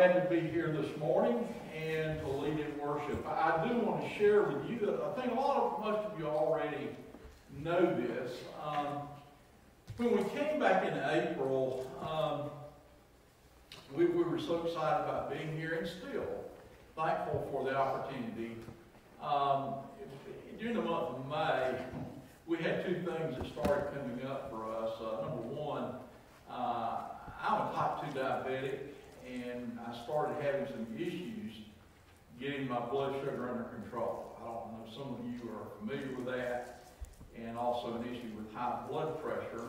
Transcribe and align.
glad 0.00 0.30
to 0.30 0.34
be 0.34 0.40
here 0.48 0.68
this 0.68 0.96
morning 0.96 1.46
and 1.76 2.18
to 2.20 2.26
lead 2.26 2.58
in 2.58 2.78
worship. 2.78 3.22
I 3.28 3.68
do 3.68 3.80
want 3.80 4.02
to 4.02 4.08
share 4.14 4.44
with 4.44 4.66
you 4.66 4.98
I 5.04 5.20
think 5.20 5.32
a 5.32 5.38
lot 5.38 5.58
of 5.58 5.84
most 5.84 5.98
of 6.06 6.18
you 6.18 6.24
already 6.24 6.88
know 7.62 7.94
this. 8.00 8.32
Um, 8.64 9.02
when 9.98 10.16
we 10.16 10.24
came 10.30 10.58
back 10.58 10.86
in 10.86 10.94
April, 10.94 11.86
um, 12.00 12.48
we, 13.94 14.06
we 14.06 14.22
were 14.22 14.38
so 14.38 14.66
excited 14.66 15.04
about 15.04 15.30
being 15.30 15.54
here 15.58 15.74
and 15.74 15.86
still 15.86 16.44
thankful 16.96 17.46
for 17.52 17.64
the 17.64 17.76
opportunity. 17.76 18.56
Um, 19.22 19.74
during 20.58 20.76
the 20.76 20.82
month 20.82 21.08
of 21.10 21.28
May, 21.28 21.74
we 22.46 22.56
had 22.56 22.86
two 22.86 22.94
things 22.94 23.36
that 23.36 23.46
started 23.52 23.92
coming 23.92 24.26
up 24.26 24.50
for 24.50 24.64
us. 24.64 24.94
Uh, 24.98 25.28
number 25.28 25.42
one, 25.42 25.92
uh, 26.50 27.00
I'm 27.46 27.68
a 27.68 27.72
type 27.74 28.14
2 28.14 28.18
diabetic, 28.18 28.78
and 29.30 29.78
I 29.86 30.04
started 30.04 30.42
having 30.42 30.66
some 30.66 30.86
issues 30.96 31.52
getting 32.40 32.68
my 32.68 32.80
blood 32.80 33.14
sugar 33.20 33.48
under 33.50 33.64
control. 33.64 34.36
I 34.40 34.44
don't 34.44 34.72
know, 34.72 34.86
some 34.94 35.14
of 35.14 35.20
you 35.24 35.50
are 35.50 35.66
familiar 35.78 36.16
with 36.16 36.26
that, 36.26 36.90
and 37.36 37.56
also 37.56 37.96
an 37.96 38.04
issue 38.04 38.30
with 38.36 38.52
high 38.54 38.82
blood 38.88 39.22
pressure. 39.22 39.66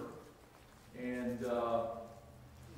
And 0.98 1.46
uh, 1.46 1.84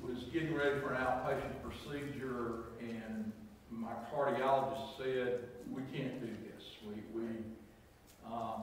was 0.06 0.24
getting 0.32 0.54
ready 0.54 0.80
for 0.80 0.92
an 0.92 1.00
outpatient 1.00 1.62
procedure, 1.62 2.64
and 2.80 3.32
my 3.70 3.92
cardiologist 4.14 4.98
said, 4.98 5.40
we 5.70 5.82
can't 5.96 6.20
do 6.20 6.26
this. 6.26 6.62
We, 6.86 7.20
we, 7.20 7.28
um, 8.30 8.62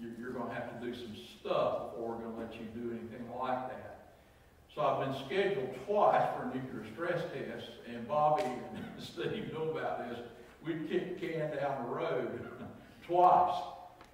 you're, 0.00 0.12
you're 0.18 0.32
going 0.32 0.48
to 0.48 0.54
have 0.54 0.80
to 0.80 0.86
do 0.86 0.94
some 0.94 1.16
stuff 1.40 1.90
before 1.90 2.14
we're 2.14 2.22
going 2.22 2.34
to 2.34 2.40
let 2.40 2.54
you 2.54 2.66
do 2.80 2.90
anything 2.92 3.28
like 3.38 3.68
that. 3.68 3.97
So 4.74 4.82
I've 4.82 5.06
been 5.06 5.24
scheduled 5.26 5.74
twice 5.86 6.22
for 6.36 6.46
nuclear 6.46 6.84
stress 6.92 7.22
test, 7.32 7.70
and 7.88 8.06
Bobby 8.06 8.44
and 8.44 8.84
Steve 8.98 9.52
know 9.52 9.70
about 9.70 10.08
this. 10.08 10.18
We've 10.64 10.88
kicked 10.88 11.20
can 11.20 11.56
down 11.56 11.84
the 11.84 11.94
road 11.94 12.40
twice, 13.06 13.54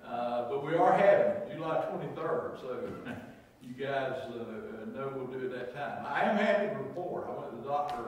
uh, 0.07 0.49
but 0.49 0.65
we 0.65 0.75
are 0.75 0.93
having 0.93 1.27
it 1.27 1.53
July 1.55 1.85
23rd. 1.91 2.61
So 2.61 2.89
you 3.63 3.73
guys 3.75 4.13
uh, 4.29 4.87
know 4.97 5.13
we'll 5.17 5.27
do 5.27 5.47
it 5.47 5.53
that 5.53 5.75
time. 5.75 6.07
I 6.07 6.23
am 6.23 6.37
happy 6.37 6.69
to 6.69 6.77
report. 6.77 7.27
I 7.29 7.41
went 7.41 7.51
to 7.51 7.57
the 7.57 7.69
doctor. 7.69 8.05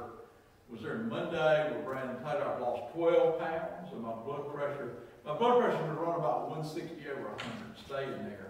Was 0.71 0.83
there 0.83 0.97
Monday 0.97 1.73
with 1.73 1.85
Brandon 1.85 2.17
Taylor. 2.25 2.53
I've 2.55 2.61
lost 2.61 2.93
12 2.95 3.39
pounds, 3.39 3.93
and 3.93 4.03
my 4.03 4.13
blood 4.25 4.53
pressure. 4.53 4.95
My 5.25 5.37
blood 5.37 5.61
pressure 5.61 5.83
was 5.83 5.99
run 5.99 6.19
about 6.19 6.49
160 6.51 7.09
over 7.11 7.29
100, 7.29 7.79
staying 7.87 8.25
there 8.25 8.46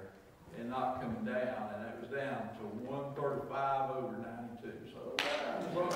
and 0.59 0.71
not 0.71 1.01
coming 1.01 1.25
down, 1.25 1.71
and 1.75 1.87
it 1.87 2.01
was 2.01 2.11
down 2.11 2.49
to 2.59 2.65
135 2.89 3.91
over 3.97 4.17
92. 4.17 4.73
So 4.93 5.17
that 5.17 5.75
was 5.75 5.95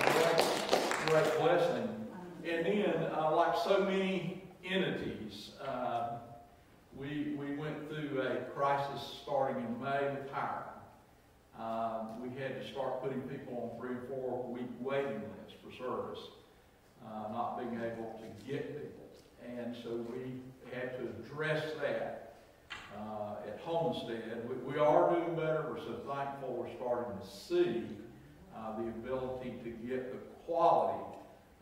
a 0.00 0.08
great, 0.12 1.24
great 1.24 1.38
blessing. 1.38 1.88
And 2.44 2.66
then, 2.66 2.94
uh, 3.16 3.34
like 3.34 3.54
so 3.64 3.84
many 3.84 4.42
entities, 4.64 5.50
uh, 5.66 6.18
we, 6.96 7.34
we 7.38 7.56
went 7.56 7.88
through 7.88 8.20
a 8.20 8.36
crisis 8.54 9.20
starting 9.22 9.64
in 9.64 9.82
May 9.82 10.10
with 10.10 10.30
hiring. 10.30 10.64
Um, 11.58 12.20
we 12.20 12.28
had 12.40 12.60
to 12.60 12.70
start 12.72 13.02
putting 13.02 13.20
people 13.22 13.72
on 13.72 13.80
three 13.80 13.96
or 13.96 14.02
four 14.08 14.52
week 14.52 14.70
waiting 14.80 15.22
lists 15.22 15.54
for 15.62 15.70
service, 15.76 16.18
uh, 17.06 17.32
not 17.32 17.58
being 17.58 17.80
able 17.80 18.18
to 18.20 18.50
get 18.50 18.74
people. 18.74 19.04
And 19.46 19.76
so 19.82 20.04
we 20.12 20.40
had 20.72 20.98
to 20.98 21.08
address 21.20 21.64
that 21.80 22.23
uh, 22.98 23.48
at 23.48 23.60
Homestead. 23.60 24.48
We, 24.48 24.74
we, 24.74 24.78
are 24.78 25.10
doing 25.10 25.34
better. 25.34 25.66
We're 25.70 25.80
so 25.80 26.00
thankful 26.06 26.54
we're 26.54 26.74
starting 26.76 27.18
to 27.18 27.26
see 27.26 27.84
uh, 28.56 28.76
the 28.78 28.88
ability 28.88 29.54
to 29.64 29.70
get 29.86 30.12
the 30.12 30.18
quality. 30.46 31.18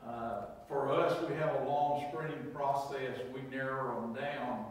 Uh, 0.07 0.43
for 0.69 0.93
us, 0.93 1.17
we 1.29 1.35
have 1.37 1.63
a 1.63 1.69
long 1.69 2.05
screening 2.11 2.51
process. 2.53 3.19
We 3.35 3.43
narrow 3.55 4.01
them 4.01 4.15
down. 4.15 4.67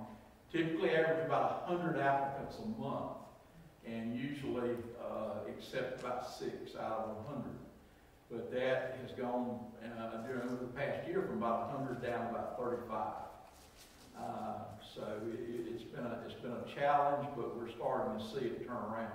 Typically 0.51 0.91
average 0.91 1.25
about 1.25 1.69
100 1.69 1.99
applicants 1.99 2.57
a 2.63 2.81
month 2.81 3.13
and 3.85 4.15
usually 4.15 4.71
uh, 5.01 5.49
accept 5.49 6.01
about 6.01 6.29
six 6.29 6.75
out 6.75 7.09
of 7.09 7.25
100. 7.25 7.51
But 8.29 8.51
that 8.51 8.97
has 9.01 9.11
gone 9.17 9.59
uh, 9.83 10.27
during 10.27 10.49
the 10.49 10.67
past 10.75 11.07
year 11.07 11.21
from 11.21 11.37
about 11.37 11.73
100 11.73 12.01
down 12.01 12.25
to 12.25 12.29
about 12.31 12.59
35. 12.59 13.05
Uh, 14.17 14.61
so 14.95 15.03
it, 15.31 15.71
has 15.71 15.81
been 15.83 16.05
a, 16.05 16.19
it's 16.25 16.39
been 16.41 16.51
a 16.51 16.75
challenge, 16.75 17.27
but 17.35 17.57
we're 17.57 17.69
starting 17.71 18.19
to 18.19 18.25
see 18.31 18.45
it 18.45 18.67
turn 18.67 18.75
around. 18.75 19.11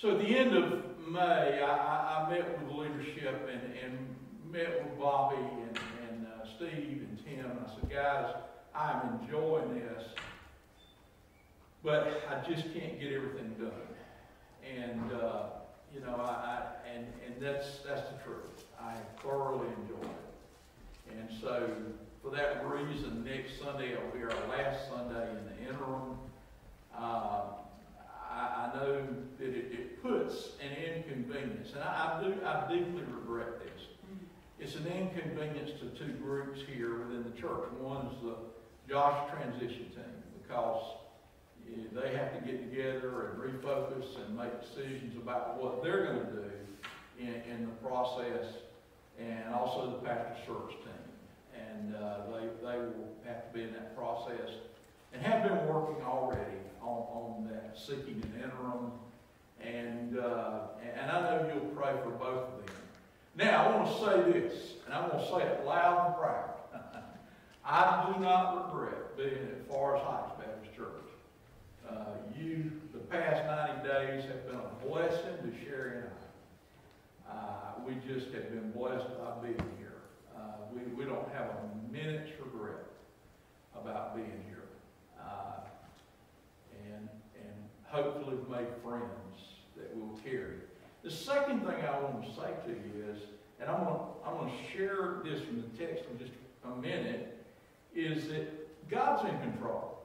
So 0.00 0.12
at 0.12 0.18
the 0.18 0.36
end 0.36 0.54
of 0.54 0.84
May, 1.08 1.62
I, 1.62 2.24
I 2.26 2.30
met 2.30 2.58
with 2.58 2.68
the 2.68 2.74
leadership 2.74 3.48
and, 3.50 3.62
and 3.84 4.16
met 4.52 4.82
with 4.84 4.98
Bobby 4.98 5.36
and, 5.36 5.78
and 6.08 6.26
uh, 6.26 6.46
Steve 6.56 7.06
and 7.08 7.18
Tim. 7.24 7.50
I 7.50 7.74
said, 7.74 7.90
guys, 7.90 8.34
I'm 8.74 9.20
enjoying 9.20 9.74
this, 9.74 10.04
but 11.82 12.22
I 12.30 12.48
just 12.48 12.72
can't 12.72 13.00
get 13.00 13.12
everything 13.12 13.54
done. 13.58 13.70
And 14.76 15.12
uh, 15.12 15.42
you 15.94 16.00
know, 16.00 16.14
I, 16.16 16.30
I, 16.30 16.62
and 16.94 17.06
and 17.26 17.42
that's 17.42 17.78
that's 17.86 18.08
the 18.10 18.16
truth. 18.24 18.64
I 18.80 18.94
thoroughly 19.22 19.66
enjoy 19.82 20.06
it. 20.06 21.18
And 21.18 21.28
so 21.40 21.68
for 22.22 22.30
that 22.30 22.66
reason, 22.66 23.24
next 23.24 23.58
Sunday 23.58 23.94
will 23.94 24.10
be 24.12 24.22
our 24.22 24.48
last 24.48 24.88
Sunday 24.88 25.28
in 25.30 25.44
the 25.46 25.72
interim. 25.72 26.18
Uh, 26.96 27.42
I, 28.30 28.70
I, 28.72 28.76
know 28.76 29.06
that 29.38 29.48
it, 29.48 29.72
it, 29.72 30.02
puts 30.02 30.50
an 30.60 30.70
inconvenience, 30.76 31.72
and 31.74 31.82
I, 31.82 32.18
I, 32.18 32.22
do. 32.22 32.34
I 32.44 32.72
deeply 32.72 33.02
regret 33.02 33.60
this. 33.60 33.86
It's 34.58 34.76
an 34.76 34.86
inconvenience 34.86 35.70
to 35.80 35.86
two 35.98 36.12
groups 36.14 36.60
here 36.70 36.98
within 36.98 37.24
the 37.24 37.40
church. 37.40 37.70
One 37.80 38.06
is 38.06 38.22
the 38.22 38.36
Josh 38.88 39.30
transition 39.30 39.86
team 39.90 40.42
because 40.42 40.82
they 41.92 42.14
have 42.14 42.34
to 42.34 42.40
get 42.46 42.70
together 42.70 43.30
and 43.30 43.40
refocus 43.40 44.16
and 44.24 44.36
make 44.36 44.60
decisions 44.60 45.16
about 45.16 45.62
what 45.62 45.82
they're 45.82 46.04
going 46.04 46.18
to 46.18 46.32
do 46.32 46.50
in, 47.18 47.34
in 47.50 47.66
the 47.66 47.88
process, 47.88 48.44
and 49.18 49.54
also 49.54 49.90
the 49.90 50.06
pastor 50.06 50.36
search 50.46 50.72
team 50.84 50.89
and 51.70 51.94
uh, 51.94 52.16
they, 52.32 52.46
they 52.66 52.78
will 52.78 53.08
have 53.26 53.46
to 53.46 53.54
be 53.54 53.62
in 53.62 53.72
that 53.72 53.96
process 53.96 54.50
and 55.12 55.22
have 55.22 55.42
been 55.42 55.66
working 55.66 56.02
already 56.04 56.58
on, 56.82 56.88
on 56.88 57.48
that, 57.50 57.76
seeking 57.78 58.22
an 58.22 58.42
interim. 58.44 58.92
And, 59.62 60.18
uh, 60.18 60.60
and 60.98 61.10
I 61.10 61.20
know 61.20 61.52
you'll 61.52 61.70
pray 61.74 61.92
for 62.02 62.10
both 62.10 62.48
of 62.48 62.66
them. 62.66 62.74
Now, 63.36 63.64
I 63.64 63.76
want 63.76 63.88
to 63.88 64.04
say 64.04 64.40
this, 64.40 64.72
and 64.84 64.94
I'm 64.94 65.10
going 65.10 65.22
to 65.22 65.30
say 65.30 65.42
it 65.42 65.66
loud 65.66 66.06
and 66.06 66.16
proud. 66.16 66.50
I 67.64 68.12
do 68.12 68.20
not 68.20 68.72
regret 68.72 69.16
being 69.16 69.32
at 69.32 69.68
Forest 69.68 70.04
Heights 70.04 70.32
Baptist 70.38 70.76
Church. 70.76 70.86
Uh, 71.88 72.04
you, 72.38 72.70
the 72.92 72.98
past 72.98 73.44
90 73.84 73.88
days, 73.88 74.24
have 74.24 74.46
been 74.46 74.56
a 74.56 74.86
blessing 74.86 75.36
to 75.42 75.64
Sherry 75.64 75.98
and 75.98 76.06
I. 77.28 77.32
Uh, 77.32 77.46
we 77.86 77.94
just 78.12 78.32
have 78.32 78.50
been 78.50 78.72
blessed 78.72 79.06
by 79.18 79.46
being 79.46 79.70
here 79.78 79.89
we, 80.72 80.80
we 80.96 81.04
don't 81.04 81.28
have 81.32 81.46
a 81.46 81.92
minute's 81.92 82.30
regret 82.42 82.84
about 83.74 84.14
being 84.14 84.44
here. 84.48 84.64
Uh, 85.20 85.60
and, 86.86 87.08
and 87.34 87.54
hopefully 87.84 88.36
we've 88.36 88.48
made 88.48 88.68
friends 88.82 89.34
that 89.76 89.96
will 89.96 90.18
carry. 90.24 90.56
The 91.02 91.10
second 91.10 91.60
thing 91.60 91.76
I 91.84 92.00
want 92.00 92.24
to 92.24 92.30
say 92.30 92.50
to 92.66 92.70
you 92.70 93.12
is, 93.12 93.22
and 93.60 93.70
I'm 93.70 93.84
going 93.84 93.96
to, 93.96 94.04
I'm 94.26 94.36
going 94.36 94.52
to 94.52 94.76
share 94.76 95.20
this 95.24 95.42
from 95.42 95.62
the 95.62 95.68
text 95.78 96.04
in 96.10 96.18
just 96.18 96.32
a 96.64 96.76
minute, 96.80 97.44
is 97.94 98.28
that 98.28 98.88
God's 98.90 99.28
in 99.28 99.38
control. 99.40 99.98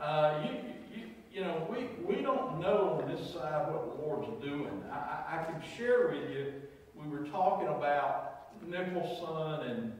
Uh, 0.00 0.42
you, 0.44 0.50
you, 0.94 1.02
you 1.32 1.40
know, 1.40 1.66
we, 1.70 1.88
we 2.04 2.22
don't 2.22 2.60
know 2.60 3.00
on 3.00 3.14
this 3.14 3.32
side 3.32 3.72
what 3.72 3.96
the 3.96 4.02
Lord's 4.02 4.44
doing. 4.44 4.82
I, 4.90 5.38
I 5.38 5.44
can 5.44 5.62
share 5.76 6.08
with 6.08 6.30
you, 6.30 6.52
we 6.94 7.08
were 7.08 7.26
talking 7.26 7.68
about 7.68 8.33
Nicholson, 8.68 9.70
and 9.70 9.92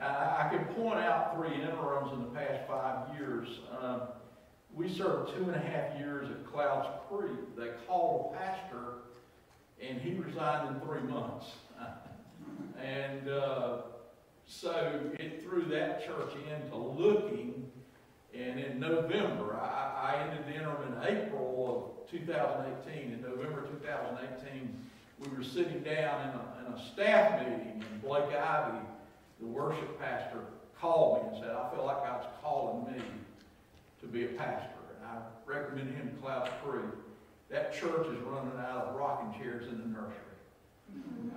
I, 0.00 0.46
I 0.46 0.48
can 0.50 0.64
point 0.74 0.98
out 0.98 1.36
three 1.36 1.54
interims 1.54 2.12
in 2.12 2.20
the 2.20 2.30
past 2.30 2.66
five 2.68 3.16
years. 3.16 3.48
Um, 3.80 4.02
we 4.74 4.88
served 4.88 5.34
two 5.36 5.44
and 5.44 5.54
a 5.54 5.58
half 5.58 5.98
years 5.98 6.28
at 6.30 6.50
Clouds 6.50 6.88
Creek. 7.08 7.56
They 7.56 7.70
called 7.86 8.34
a 8.34 8.38
pastor, 8.38 9.02
and 9.80 10.00
he 10.00 10.14
resigned 10.14 10.74
in 10.74 10.80
three 10.80 11.02
months. 11.02 11.46
and 12.82 13.28
uh, 13.28 13.78
so 14.46 15.00
it 15.18 15.42
threw 15.42 15.64
that 15.66 16.04
church 16.04 16.32
into 16.50 16.76
looking. 16.76 17.70
And 18.34 18.58
in 18.58 18.80
November, 18.80 19.58
I, 19.60 20.14
I 20.14 20.22
ended 20.22 20.46
the 20.46 20.54
interim 20.54 20.92
in 20.92 21.16
April 21.16 21.94
of 22.02 22.10
2018. 22.10 23.12
In 23.12 23.22
November 23.22 23.66
2018, 23.68 24.74
we 25.22 25.36
were 25.36 25.44
sitting 25.44 25.80
down 25.80 26.28
in 26.28 26.34
a, 26.34 26.66
in 26.66 26.72
a 26.72 26.92
staff 26.92 27.40
meeting, 27.40 27.84
and 27.90 28.02
Blake 28.02 28.34
Ivy, 28.34 28.78
the 29.40 29.46
worship 29.46 30.00
pastor, 30.00 30.40
called 30.80 31.22
me 31.22 31.28
and 31.28 31.44
said, 31.44 31.54
I 31.54 31.74
feel 31.74 31.84
like 31.84 31.98
God's 31.98 32.26
calling 32.42 32.92
me 32.92 33.02
to 34.00 34.06
be 34.06 34.24
a 34.24 34.28
pastor. 34.28 34.68
And 34.98 35.06
I 35.06 35.18
recommended 35.46 35.94
him 35.94 36.10
to 36.10 36.16
Clouds 36.16 36.50
Creek. 36.64 36.84
That 37.50 37.72
church 37.72 38.06
is 38.06 38.18
running 38.22 38.58
out 38.58 38.86
of 38.88 38.96
rocking 38.96 39.40
chairs 39.40 39.68
in 39.68 39.78
the 39.78 39.86
nursery. 39.86 40.16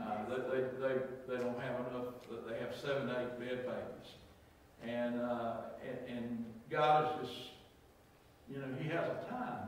Uh, 0.02 0.18
they, 0.52 1.34
they 1.34 1.42
don't 1.42 1.60
have 1.60 1.80
enough, 1.92 2.14
they 2.48 2.58
have 2.60 2.76
seven, 2.76 3.10
eight 3.10 3.40
bed 3.40 3.66
babies. 3.66 4.14
And, 4.84 5.22
uh, 5.22 5.54
and, 5.88 6.18
and 6.18 6.46
God 6.70 7.22
is 7.22 7.30
just, 7.30 7.40
you 8.50 8.58
know, 8.58 8.66
He 8.80 8.90
has 8.90 9.06
a 9.06 9.30
time. 9.30 9.68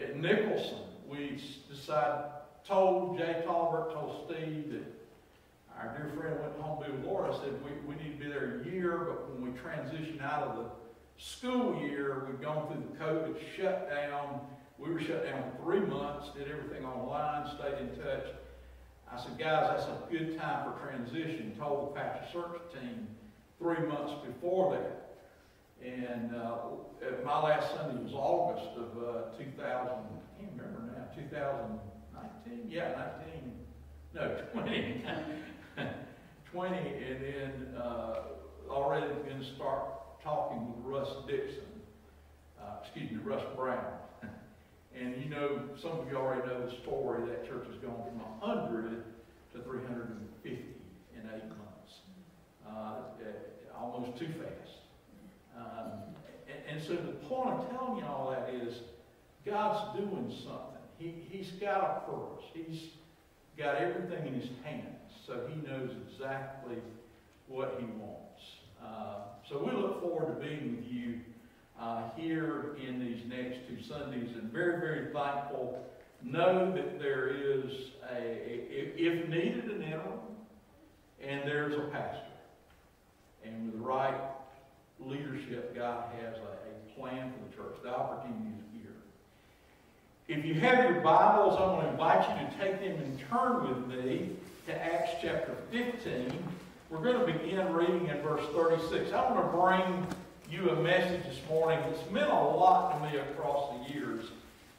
At 0.00 0.16
Nicholson, 0.16 0.78
we 1.08 1.40
decided, 1.70 2.24
told 2.66 3.18
Jay 3.18 3.42
Talbert, 3.46 3.92
told 3.92 4.26
Steve 4.26 4.72
that 4.72 5.02
our 5.78 5.96
dear 5.96 6.12
friend 6.16 6.40
went 6.40 6.56
home 6.60 6.82
to 6.82 6.90
be 6.90 6.96
with 6.96 7.06
Laura, 7.06 7.34
said 7.34 7.52
we, 7.64 7.70
we 7.86 8.02
need 8.02 8.18
to 8.18 8.24
be 8.24 8.30
there 8.30 8.60
a 8.60 8.70
year, 8.70 8.98
but 9.08 9.30
when 9.30 9.52
we 9.52 9.58
transition 9.58 10.20
out 10.22 10.42
of 10.44 10.56
the 10.56 10.64
school 11.18 11.80
year, 11.80 12.26
we'd 12.28 12.40
gone 12.40 12.68
through 12.68 12.82
the 12.82 13.04
COVID 13.04 13.36
shutdown. 13.56 14.40
We 14.78 14.92
were 14.92 15.00
shut 15.00 15.24
down 15.24 15.42
for 15.42 15.62
three 15.62 15.80
months, 15.80 16.30
did 16.36 16.48
everything 16.48 16.84
online, 16.84 17.48
stayed 17.56 17.78
in 17.78 17.96
touch. 17.96 18.26
I 19.10 19.22
said, 19.22 19.38
guys, 19.38 19.66
that's 19.68 19.84
a 19.84 20.10
good 20.10 20.38
time 20.38 20.72
for 20.72 20.86
transition. 20.86 21.54
Told 21.58 21.90
the 21.90 22.00
pastor 22.00 22.24
search 22.32 22.72
team 22.72 23.06
three 23.58 23.86
months 23.86 24.12
before 24.26 24.72
that. 24.72 25.08
And 25.84 26.34
uh, 26.34 26.58
my 27.24 27.42
last 27.42 27.74
Sunday 27.74 28.02
was 28.02 28.12
August 28.14 28.70
of 28.76 29.02
uh, 29.02 29.36
2000, 29.36 29.58
I 29.58 30.40
can't 30.40 30.52
remember 30.56 30.92
now, 30.94 31.91
2019? 32.44 32.70
Yeah, 32.70 33.12
19. 33.32 33.52
No, 34.14 34.36
20. 34.52 35.04
20, 36.52 36.76
and 36.76 37.24
then 37.24 37.74
uh, 37.76 38.14
already 38.68 39.06
going 39.06 39.40
to 39.40 39.54
start 39.54 40.20
talking 40.22 40.66
with 40.68 40.84
Russ 40.84 41.08
Dixon, 41.26 41.62
uh, 42.60 42.76
excuse 42.82 43.10
me, 43.10 43.18
Russ 43.24 43.42
Brown. 43.56 43.94
and 44.94 45.16
you 45.22 45.30
know, 45.30 45.62
some 45.80 45.92
of 45.92 46.08
you 46.10 46.16
already 46.16 46.46
know 46.46 46.66
the 46.66 46.76
story. 46.82 47.26
That 47.26 47.46
church 47.46 47.66
has 47.68 47.76
gone 47.76 48.02
from 48.04 48.20
100 48.40 49.04
to 49.54 49.62
350 49.62 50.50
in 50.50 51.20
eight 51.34 51.48
months. 51.48 52.00
Uh, 52.68 53.02
almost 53.82 54.18
too 54.18 54.28
fast. 54.28 54.78
Um, 55.56 55.92
and, 56.48 56.76
and, 56.76 56.82
so 56.82 56.94
the 56.94 57.12
point 57.28 57.50
of 57.50 57.70
telling 57.70 57.98
you 57.98 58.04
all 58.04 58.30
that 58.30 58.54
is 58.54 58.80
God's 59.44 59.98
doing 59.98 60.32
something. 60.44 60.71
He, 60.98 61.14
he's 61.28 61.50
got 61.60 62.04
a 62.06 62.10
purpose. 62.10 62.44
He's 62.54 62.90
got 63.58 63.76
everything 63.76 64.26
in 64.26 64.34
his 64.34 64.48
hands 64.64 64.92
so 65.26 65.40
he 65.48 65.54
knows 65.66 65.90
exactly 66.10 66.76
what 67.46 67.76
he 67.78 67.86
wants. 67.86 68.42
Uh, 68.82 69.16
so 69.48 69.64
we 69.64 69.72
look 69.72 70.02
forward 70.02 70.34
to 70.34 70.46
being 70.46 70.76
with 70.76 70.86
you 70.86 71.20
uh, 71.80 72.10
here 72.16 72.76
in 72.86 72.98
these 72.98 73.22
next 73.28 73.58
two 73.68 73.82
Sundays 73.88 74.30
and 74.34 74.52
very, 74.52 74.80
very 74.80 75.12
thankful. 75.12 75.84
Know 76.24 76.72
that 76.74 76.98
there 76.98 77.28
is, 77.28 77.72
a, 78.12 78.22
if 78.96 79.28
needed, 79.28 79.64
an 79.64 79.82
interim, 79.82 80.20
and 81.20 81.42
there's 81.44 81.74
a 81.74 81.90
pastor. 81.90 82.20
And 83.44 83.66
with 83.66 83.80
the 83.80 83.86
right 83.86 84.20
leadership, 85.00 85.74
God 85.74 86.04
has 86.20 86.36
a, 86.36 86.40
a 86.40 87.00
plan 87.00 87.32
for 87.32 87.48
the 87.48 87.56
church. 87.56 87.76
The 87.82 87.90
opportunity. 87.90 88.71
If 90.32 90.46
you 90.46 90.54
have 90.54 90.90
your 90.90 91.02
Bibles, 91.02 91.58
I 91.58 91.66
want 91.66 91.82
to 91.82 91.90
invite 91.90 92.26
you 92.26 92.46
to 92.46 92.52
take 92.56 92.80
them 92.80 92.98
and 93.02 93.18
turn 93.28 93.68
with 93.68 93.86
me 93.86 94.30
to 94.66 94.74
Acts 94.74 95.10
chapter 95.20 95.54
15. 95.70 96.32
We're 96.88 97.02
going 97.02 97.20
to 97.20 97.30
begin 97.30 97.70
reading 97.70 98.06
in 98.06 98.16
verse 98.22 98.42
36. 98.54 99.12
I 99.12 99.30
want 99.30 99.44
to 99.44 99.58
bring 99.58 100.06
you 100.50 100.70
a 100.70 100.76
message 100.76 101.22
this 101.24 101.38
morning 101.50 101.80
that's 101.82 102.10
meant 102.10 102.30
a 102.30 102.34
lot 102.34 102.94
to 102.94 103.12
me 103.12 103.18
across 103.18 103.74
the 103.76 103.92
years. 103.92 104.24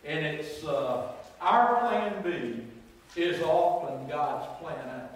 And 0.03 0.25
it's 0.25 0.63
uh, 0.63 1.11
our 1.39 1.81
plan 1.81 2.23
B 2.23 3.21
is 3.21 3.39
often 3.43 4.09
God's 4.09 4.47
plan 4.59 4.87
A. 4.89 5.09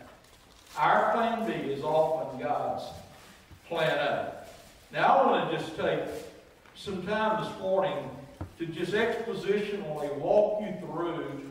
Our 0.79 1.13
plan 1.13 1.47
B 1.47 1.71
is 1.71 1.83
often 1.83 2.39
God's 2.39 2.83
plan 3.67 3.97
A. 3.97 4.33
Now, 4.93 5.17
I 5.17 5.25
want 5.25 5.49
to 5.49 5.57
just 5.57 5.75
take 5.75 6.01
some 6.75 7.01
time 7.07 7.43
this 7.43 7.59
morning 7.59 8.07
to 8.57 8.65
just 8.65 8.93
expositionally 8.93 10.15
walk 10.17 10.61
you 10.61 10.73
through 10.79 11.41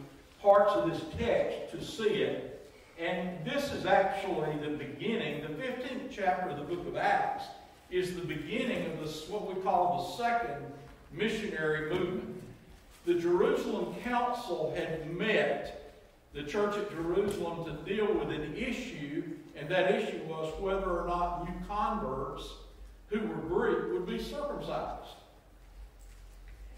parts 0.42 0.72
of 0.72 0.90
this 0.90 1.02
text 1.18 1.70
to 1.72 1.84
see 1.84 2.22
it 2.22 2.56
and 2.98 3.44
this 3.44 3.72
is 3.72 3.84
actually 3.84 4.56
the 4.58 4.74
beginning. 4.74 5.42
The 5.42 5.48
15th 5.48 6.10
chapter 6.10 6.48
of 6.50 6.56
the 6.56 6.64
book 6.64 6.86
of 6.86 6.96
Acts 6.96 7.44
is 7.90 8.16
the 8.16 8.24
beginning 8.24 8.86
of 8.86 9.00
this, 9.00 9.28
what 9.28 9.54
we 9.54 9.60
call 9.62 10.16
the 10.18 10.24
second 10.24 10.64
missionary 11.12 11.90
movement. 11.92 12.42
The 13.04 13.14
Jerusalem 13.14 13.94
Council 14.02 14.74
had 14.74 15.14
met 15.14 15.94
the 16.32 16.42
church 16.42 16.76
at 16.76 16.90
Jerusalem 16.90 17.64
to 17.66 17.94
deal 17.94 18.12
with 18.12 18.30
an 18.30 18.56
issue, 18.56 19.22
and 19.54 19.68
that 19.68 19.92
issue 19.92 20.22
was 20.24 20.52
whether 20.60 20.90
or 20.90 21.06
not 21.06 21.44
new 21.48 21.66
converts 21.66 22.48
who 23.08 23.20
were 23.20 23.34
Greek 23.34 23.92
would 23.92 24.06
be 24.06 24.22
circumcised. 24.22 25.16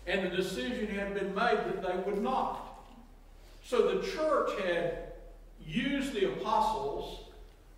And 0.08 0.24
the 0.24 0.34
decision 0.34 0.86
had 0.86 1.12
been 1.12 1.34
made 1.34 1.58
that 1.58 1.82
they 1.82 2.10
would 2.10 2.22
not. 2.22 2.64
So 3.62 3.94
the 3.94 4.06
church 4.06 4.58
had 4.64 5.12
used 5.66 6.14
the 6.14 6.32
apostles, 6.32 7.26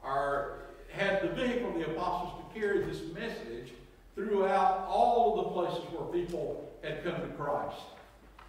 or 0.04 0.60
had 0.92 1.22
the 1.22 1.28
vehicle 1.28 1.70
of 1.70 1.74
the 1.74 1.90
apostles 1.90 2.44
to 2.44 2.60
carry 2.60 2.84
this 2.84 3.00
message 3.12 3.72
throughout 4.14 4.86
all 4.88 5.40
of 5.40 5.44
the 5.44 5.50
places 5.50 5.92
where 5.92 6.22
people 6.22 6.70
had 6.82 7.02
come 7.02 7.20
to 7.20 7.26
Christ. 7.36 7.80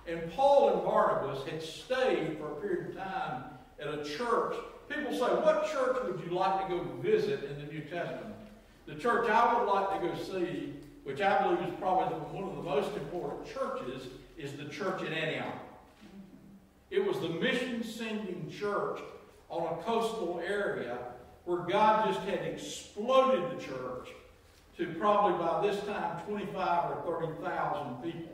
And 0.07 0.31
Paul 0.33 0.73
and 0.73 0.83
Barnabas 0.83 1.47
had 1.47 1.63
stayed 1.63 2.37
for 2.37 2.51
a 2.51 2.55
period 2.61 2.89
of 2.89 2.97
time 2.97 3.43
at 3.79 3.87
a 3.87 4.03
church. 4.03 4.55
People 4.89 5.13
say, 5.13 5.25
What 5.25 5.71
church 5.71 5.97
would 6.03 6.21
you 6.23 6.35
like 6.35 6.67
to 6.67 6.75
go 6.75 6.83
visit 7.01 7.43
in 7.43 7.65
the 7.65 7.73
New 7.73 7.81
Testament? 7.81 8.35
The 8.85 8.95
church 8.95 9.27
I 9.29 9.59
would 9.59 9.71
like 9.71 10.01
to 10.01 10.07
go 10.07 10.15
see, 10.15 10.73
which 11.03 11.21
I 11.21 11.43
believe 11.43 11.67
is 11.67 11.79
probably 11.79 12.17
one 12.37 12.49
of 12.49 12.55
the 12.55 12.63
most 12.63 12.95
important 12.95 13.47
churches, 13.51 14.07
is 14.37 14.53
the 14.53 14.65
church 14.65 15.01
in 15.01 15.13
Antioch. 15.13 15.55
It 16.89 17.05
was 17.05 17.19
the 17.19 17.29
mission 17.29 17.83
sending 17.83 18.49
church 18.51 18.99
on 19.49 19.73
a 19.73 19.83
coastal 19.83 20.41
area 20.45 20.97
where 21.45 21.59
God 21.59 22.07
just 22.07 22.21
had 22.27 22.39
exploded 22.39 23.57
the 23.57 23.63
church 23.63 24.09
to 24.77 24.87
probably 24.99 25.37
by 25.37 25.67
this 25.67 25.83
time 25.85 26.21
25 26.27 26.91
or 26.91 27.21
30,000 27.21 27.95
people. 28.03 28.31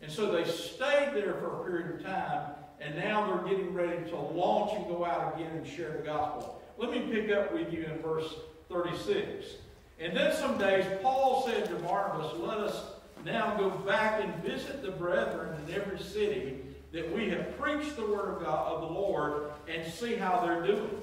And 0.00 0.10
so 0.10 0.32
they 0.32 0.44
stayed 0.44 1.12
there 1.14 1.34
for 1.34 1.60
a 1.60 1.64
period 1.64 2.00
of 2.00 2.04
time, 2.04 2.52
and 2.80 2.96
now 2.96 3.26
they're 3.26 3.48
getting 3.48 3.72
ready 3.72 4.08
to 4.10 4.16
launch 4.16 4.72
and 4.74 4.86
go 4.86 5.04
out 5.04 5.34
again 5.36 5.52
and 5.52 5.66
share 5.66 5.92
the 5.92 6.02
gospel. 6.02 6.60
Let 6.76 6.90
me 6.90 7.00
pick 7.10 7.30
up 7.30 7.52
with 7.52 7.72
you 7.72 7.84
in 7.84 7.98
verse 7.98 8.34
36. 8.68 9.46
And 10.02 10.16
then 10.16 10.34
some 10.34 10.58
days 10.58 10.84
Paul 11.00 11.44
said 11.46 11.66
to 11.66 11.74
Barnabas, 11.76 12.32
Let 12.36 12.58
us 12.58 12.82
now 13.24 13.56
go 13.56 13.70
back 13.70 14.20
and 14.20 14.34
visit 14.42 14.82
the 14.82 14.90
brethren 14.90 15.56
in 15.64 15.74
every 15.74 16.00
city 16.00 16.58
that 16.90 17.14
we 17.14 17.30
have 17.30 17.56
preached 17.56 17.94
the 17.94 18.06
word 18.06 18.34
of 18.34 18.42
God 18.42 18.72
of 18.72 18.80
the 18.80 18.94
Lord 18.94 19.52
and 19.68 19.90
see 19.92 20.16
how 20.16 20.44
they're 20.44 20.66
doing. 20.66 21.00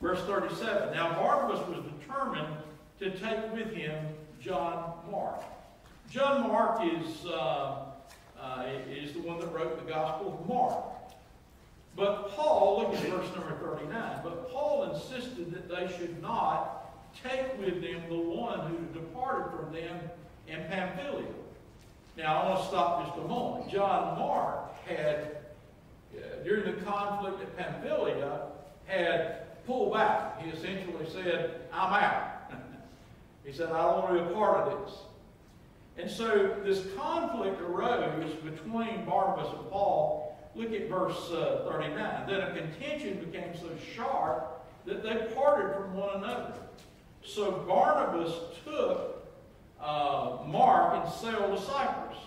Verse 0.00 0.20
37. 0.20 0.94
Now 0.94 1.14
Barnabas 1.14 1.66
was 1.66 1.84
determined 1.98 2.54
to 3.00 3.10
take 3.10 3.52
with 3.52 3.72
him 3.72 4.06
John 4.40 4.92
Mark. 5.10 5.42
John 6.08 6.46
Mark 6.46 6.80
is, 6.84 7.26
uh, 7.26 7.86
uh, 8.40 8.64
is 8.88 9.12
the 9.12 9.22
one 9.22 9.40
that 9.40 9.52
wrote 9.52 9.84
the 9.84 9.90
Gospel 9.90 10.38
of 10.40 10.48
Mark. 10.48 10.84
But 11.96 12.30
Paul, 12.36 12.78
look 12.78 12.94
at 12.94 13.08
verse 13.08 13.34
number 13.34 13.56
39, 13.60 14.20
but 14.22 14.52
Paul 14.52 14.92
insisted 14.94 15.52
that 15.52 15.68
they 15.68 15.92
should 15.98 16.22
not 16.22 16.85
take 17.22 17.58
with 17.58 17.82
them 17.82 18.02
the 18.08 18.18
one 18.18 18.60
who 18.70 19.00
departed 19.00 19.56
from 19.56 19.72
them 19.72 19.98
in 20.48 20.64
Pamphylia. 20.68 21.26
Now, 22.16 22.42
I 22.42 22.48
want 22.48 22.60
to 22.60 22.66
stop 22.68 23.06
just 23.06 23.18
a 23.18 23.28
moment. 23.28 23.70
John 23.70 24.18
Mark 24.18 24.84
had, 24.86 25.36
uh, 26.16 26.44
during 26.44 26.64
the 26.64 26.82
conflict 26.82 27.42
at 27.42 27.56
Pamphylia, 27.56 28.40
had 28.86 29.64
pulled 29.66 29.92
back. 29.92 30.40
He 30.42 30.50
essentially 30.50 31.06
said, 31.12 31.62
I'm 31.72 31.92
out. 31.92 32.52
he 33.44 33.52
said, 33.52 33.70
I 33.70 33.82
don't 33.82 34.02
want 34.02 34.18
to 34.18 34.24
be 34.24 34.30
a 34.30 34.34
part 34.34 34.68
of 34.68 34.86
this. 34.86 34.96
And 35.98 36.10
so 36.10 36.56
this 36.64 36.84
conflict 36.96 37.60
arose 37.60 38.32
between 38.34 39.04
Barnabas 39.04 39.52
and 39.58 39.70
Paul. 39.70 40.36
Look 40.54 40.72
at 40.72 40.88
verse 40.88 41.30
uh, 41.32 41.68
39. 41.70 42.26
Then 42.26 42.40
a 42.40 42.54
contention 42.54 43.18
became 43.18 43.54
so 43.54 43.68
sharp 43.94 44.64
that 44.86 45.02
they 45.02 45.34
parted 45.34 45.74
from 45.74 45.94
one 45.94 46.16
another. 46.16 46.54
So 47.26 47.50
Barnabas 47.66 48.32
took 48.64 49.26
uh, 49.80 50.38
Mark 50.46 51.04
and 51.04 51.12
sailed 51.12 51.56
to 51.56 51.62
Cyprus, 51.62 52.18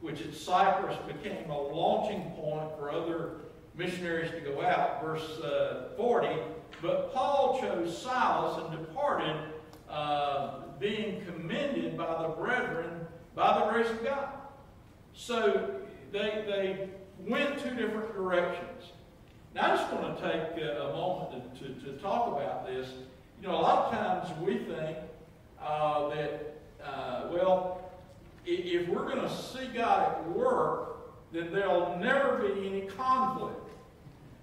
which 0.00 0.20
at 0.20 0.34
Cyprus 0.34 0.96
became 1.06 1.48
a 1.48 1.58
launching 1.58 2.22
point 2.32 2.68
for 2.76 2.90
other 2.90 3.36
missionaries 3.76 4.30
to 4.32 4.40
go 4.40 4.62
out. 4.62 5.02
Verse 5.02 5.38
uh, 5.40 5.90
40, 5.96 6.28
but 6.82 7.14
Paul 7.14 7.60
chose 7.60 7.96
Silas 7.96 8.62
and 8.62 8.86
departed, 8.86 9.36
uh, 9.88 10.62
being 10.78 11.24
commended 11.24 11.96
by 11.96 12.22
the 12.22 12.28
brethren 12.28 13.06
by 13.34 13.58
the 13.60 13.72
grace 13.72 13.88
of 13.88 14.02
God. 14.04 14.28
So 15.14 15.80
they, 16.12 16.44
they 16.46 16.88
went 17.18 17.58
two 17.62 17.74
different 17.74 18.14
directions. 18.14 18.92
Now, 19.54 19.72
I 19.72 19.76
just 19.76 19.92
want 19.92 20.18
to 20.18 20.22
take 20.22 20.64
uh, 20.64 20.88
a 20.88 20.92
moment 20.92 21.54
to, 21.54 21.64
to, 21.64 21.80
to 21.84 21.92
talk 21.98 22.28
about 22.28 22.66
this. 22.66 22.88
You 23.40 23.48
know, 23.48 23.54
a 23.54 23.62
lot 23.62 23.86
of 23.86 23.98
times 23.98 24.40
we 24.42 24.58
think 24.58 24.98
uh, 25.62 26.08
that, 26.10 26.60
uh, 26.84 27.28
well, 27.32 27.90
if 28.44 28.86
we're 28.88 29.06
going 29.06 29.20
to 29.20 29.34
see 29.34 29.66
God 29.74 30.12
at 30.12 30.30
work, 30.30 30.98
then 31.32 31.50
there'll 31.50 31.96
never 31.96 32.36
be 32.38 32.66
any 32.66 32.82
conflict. 32.82 33.56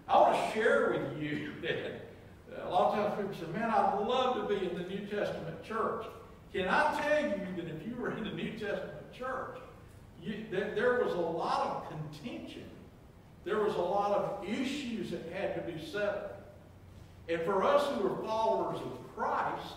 I 0.07 0.19
want 0.19 0.33
to 0.35 0.53
share 0.53 0.89
with 0.91 1.21
you 1.21 1.51
that 1.61 2.65
a 2.65 2.69
lot 2.69 2.97
of 2.97 3.13
times 3.15 3.21
people 3.21 3.47
say, 3.47 3.59
man, 3.59 3.69
I'd 3.69 3.99
love 3.99 4.35
to 4.37 4.55
be 4.55 4.65
in 4.65 4.75
the 4.75 4.89
New 4.89 5.05
Testament 5.05 5.63
church. 5.63 6.05
Can 6.51 6.67
I 6.67 6.99
tell 6.99 7.21
you 7.21 7.55
that 7.55 7.67
if 7.67 7.87
you 7.87 7.95
were 7.99 8.17
in 8.17 8.23
the 8.23 8.31
New 8.31 8.51
Testament 8.53 9.13
church, 9.13 9.59
you, 10.23 10.45
that 10.51 10.75
there 10.75 11.03
was 11.03 11.13
a 11.13 11.17
lot 11.17 11.67
of 11.67 11.89
contention. 11.89 12.63
There 13.43 13.59
was 13.59 13.75
a 13.75 13.81
lot 13.81 14.11
of 14.11 14.49
issues 14.49 15.11
that 15.11 15.31
had 15.31 15.55
to 15.55 15.71
be 15.71 15.85
settled. 15.85 16.31
And 17.29 17.41
for 17.41 17.63
us 17.63 17.85
who 17.93 18.07
are 18.07 18.23
followers 18.23 18.79
of 18.79 19.15
Christ, 19.15 19.73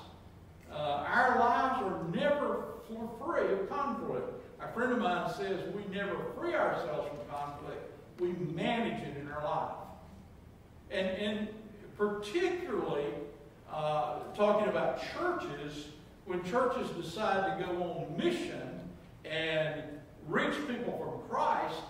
uh, 0.70 1.04
our 1.06 1.38
lives 1.38 1.82
are 1.82 2.04
never 2.14 2.64
free 2.86 3.52
of 3.52 3.68
conflict. 3.68 4.26
A 4.60 4.72
friend 4.72 4.92
of 4.92 4.98
mine 4.98 5.32
says 5.36 5.60
we 5.74 5.82
never 5.94 6.16
free 6.38 6.54
ourselves 6.54 7.08
from 7.08 7.18
conflict. 7.28 7.92
We 8.18 8.32
manage 8.54 9.02
it 9.02 9.16
in 9.16 9.28
our 9.28 9.42
life. 9.42 9.76
And, 10.90 11.08
and 11.08 11.48
particularly, 11.96 13.06
uh, 13.72 14.18
talking 14.36 14.68
about 14.68 15.00
churches, 15.14 15.86
when 16.26 16.44
churches 16.44 16.88
decide 16.90 17.58
to 17.58 17.64
go 17.64 17.82
on 17.82 18.16
mission 18.16 18.80
and 19.24 19.82
reach 20.28 20.54
people 20.68 20.98
from 20.98 21.28
Christ, 21.28 21.80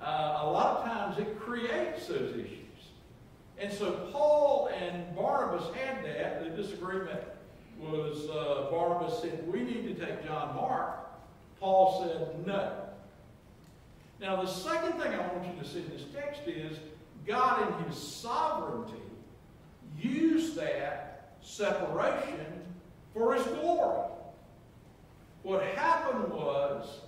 uh, 0.00 0.40
a 0.42 0.50
lot 0.50 0.78
of 0.78 0.84
times 0.84 1.18
it 1.18 1.38
creates 1.40 2.06
those 2.06 2.34
issues. 2.36 2.59
And 3.60 3.70
so 3.70 4.08
Paul 4.10 4.70
and 4.74 5.14
Barnabas 5.14 5.74
had 5.74 6.02
that. 6.04 6.42
The 6.42 6.62
disagreement 6.62 7.20
was 7.78 8.28
uh, 8.30 8.70
Barnabas 8.70 9.20
said, 9.20 9.46
We 9.46 9.60
need 9.60 9.84
to 9.84 10.06
take 10.06 10.24
John 10.24 10.56
Mark. 10.56 10.96
Paul 11.60 12.02
said, 12.02 12.46
No. 12.46 12.72
Now, 14.18 14.42
the 14.42 14.48
second 14.48 15.00
thing 15.00 15.12
I 15.12 15.32
want 15.32 15.46
you 15.46 15.62
to 15.62 15.68
see 15.68 15.80
in 15.80 15.90
this 15.90 16.04
text 16.14 16.42
is 16.46 16.78
God, 17.26 17.66
in 17.68 17.84
His 17.84 17.96
sovereignty, 17.96 18.94
used 19.98 20.56
that 20.56 21.34
separation 21.42 22.46
for 23.12 23.34
His 23.34 23.44
glory. 23.44 24.08
What 25.42 25.62
happened 25.64 26.32
was 26.32 27.00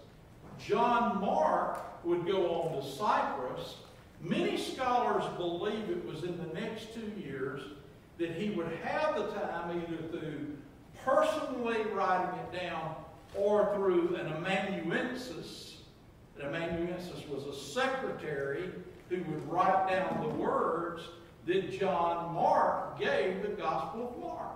John 0.58 1.20
Mark 1.20 2.04
would 2.04 2.26
go 2.26 2.50
on 2.50 2.80
to 2.80 2.86
Cyprus. 2.86 3.76
Many 4.22 4.56
scholars 4.56 5.24
believe 5.36 5.90
it 5.90 6.06
was 6.06 6.22
in 6.22 6.38
the 6.38 6.60
next 6.60 6.94
two 6.94 7.12
years 7.20 7.60
that 8.18 8.30
he 8.30 8.50
would 8.50 8.70
have 8.84 9.16
the 9.16 9.26
time 9.32 9.82
either 9.82 9.96
through 10.10 10.56
personally 11.04 11.82
writing 11.92 12.38
it 12.38 12.60
down 12.60 12.94
or 13.34 13.74
through 13.74 14.14
an 14.14 14.28
amanuensis. 14.28 15.78
An 16.38 16.54
amanuensis 16.54 17.26
was 17.28 17.44
a 17.46 17.58
secretary 17.72 18.70
who 19.08 19.16
would 19.24 19.50
write 19.50 19.88
down 19.88 20.20
the 20.20 20.34
words 20.34 21.02
that 21.46 21.76
John 21.78 22.32
Mark 22.32 23.00
gave 23.00 23.42
the 23.42 23.48
Gospel 23.48 24.14
of 24.14 24.22
Mark. 24.22 24.52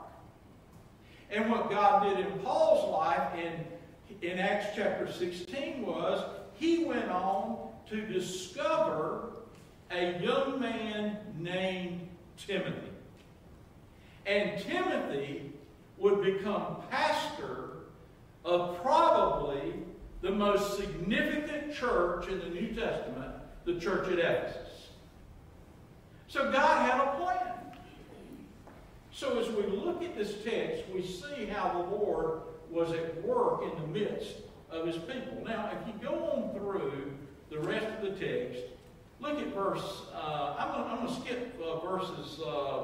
And 1.29 1.51
what 1.51 1.69
God 1.71 2.05
did 2.05 2.25
in 2.25 2.39
Paul's 2.39 2.89
life 2.93 3.33
in, 3.35 4.29
in 4.29 4.39
Acts 4.39 4.77
chapter 4.77 5.11
16 5.11 5.85
was 5.85 6.25
he 6.55 6.85
went 6.85 7.11
on 7.11 7.69
to 7.91 8.01
discover 8.07 9.33
a 9.91 10.21
young 10.23 10.61
man 10.61 11.19
named 11.39 12.09
Timothy. 12.37 12.91
And 14.27 14.61
Timothy 14.61 15.53
would 15.99 16.23
become 16.23 16.79
pastor 16.91 17.71
of 18.45 18.81
probably 18.83 19.75
the 20.23 20.31
most 20.31 20.77
significant 20.77 21.75
church 21.75 22.29
in 22.29 22.39
the 22.41 22.49
New 22.49 22.75
Testament, 22.75 23.33
the 23.65 23.79
church 23.79 24.09
at 24.09 24.19
Ephesus. 24.19 24.89
So 26.29 26.51
God 26.51 26.91
had 26.91 27.01
a 27.01 27.17
plan. 27.17 27.55
So 29.13 29.39
as 29.39 29.49
we 29.49 29.63
look 29.63 30.03
at 30.03 30.17
this 30.17 30.35
text, 30.45 30.85
we 30.93 31.03
see 31.03 31.47
how 31.47 31.73
the 31.73 31.97
Lord 31.97 32.41
was 32.71 32.93
at 32.93 33.23
work 33.25 33.63
in 33.63 33.81
the 33.81 33.87
midst 33.99 34.35
of 34.71 34.87
his 34.87 34.97
people. 34.97 35.43
Now, 35.45 35.71
if 35.73 35.87
you 35.87 35.95
go 36.03 36.15
on 36.31 36.59
through 36.59 37.15
the 37.51 37.59
rest 37.61 37.87
of 37.87 38.03
the 38.03 38.11
text, 38.11 38.63
look 39.21 39.39
at 39.39 39.55
verse, 39.55 40.03
uh, 40.15 40.57
I'm 40.59 40.99
going 40.99 41.07
to 41.07 41.21
skip 41.21 41.61
uh, 41.63 41.81
verses 41.81 42.41
uh, 42.41 42.83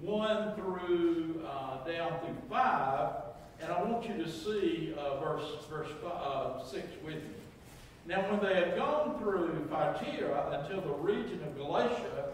1 0.00 0.54
through 0.54 1.44
uh, 1.46 1.84
down 1.84 2.18
through 2.20 2.36
5, 2.48 3.12
and 3.60 3.72
I 3.72 3.82
want 3.82 4.08
you 4.08 4.22
to 4.22 4.30
see 4.30 4.94
uh, 4.98 5.20
verse, 5.20 5.64
verse 5.70 5.90
uh, 6.04 6.64
6 6.64 6.86
with 7.04 7.14
me. 7.14 7.20
Now, 8.06 8.22
when 8.30 8.42
they 8.42 8.54
had 8.54 8.76
gone 8.76 9.18
through 9.18 9.68
Phrygia 9.68 10.60
until 10.60 10.80
the 10.80 10.94
region 10.94 11.40
of 11.44 11.56
Galatia, 11.56 12.30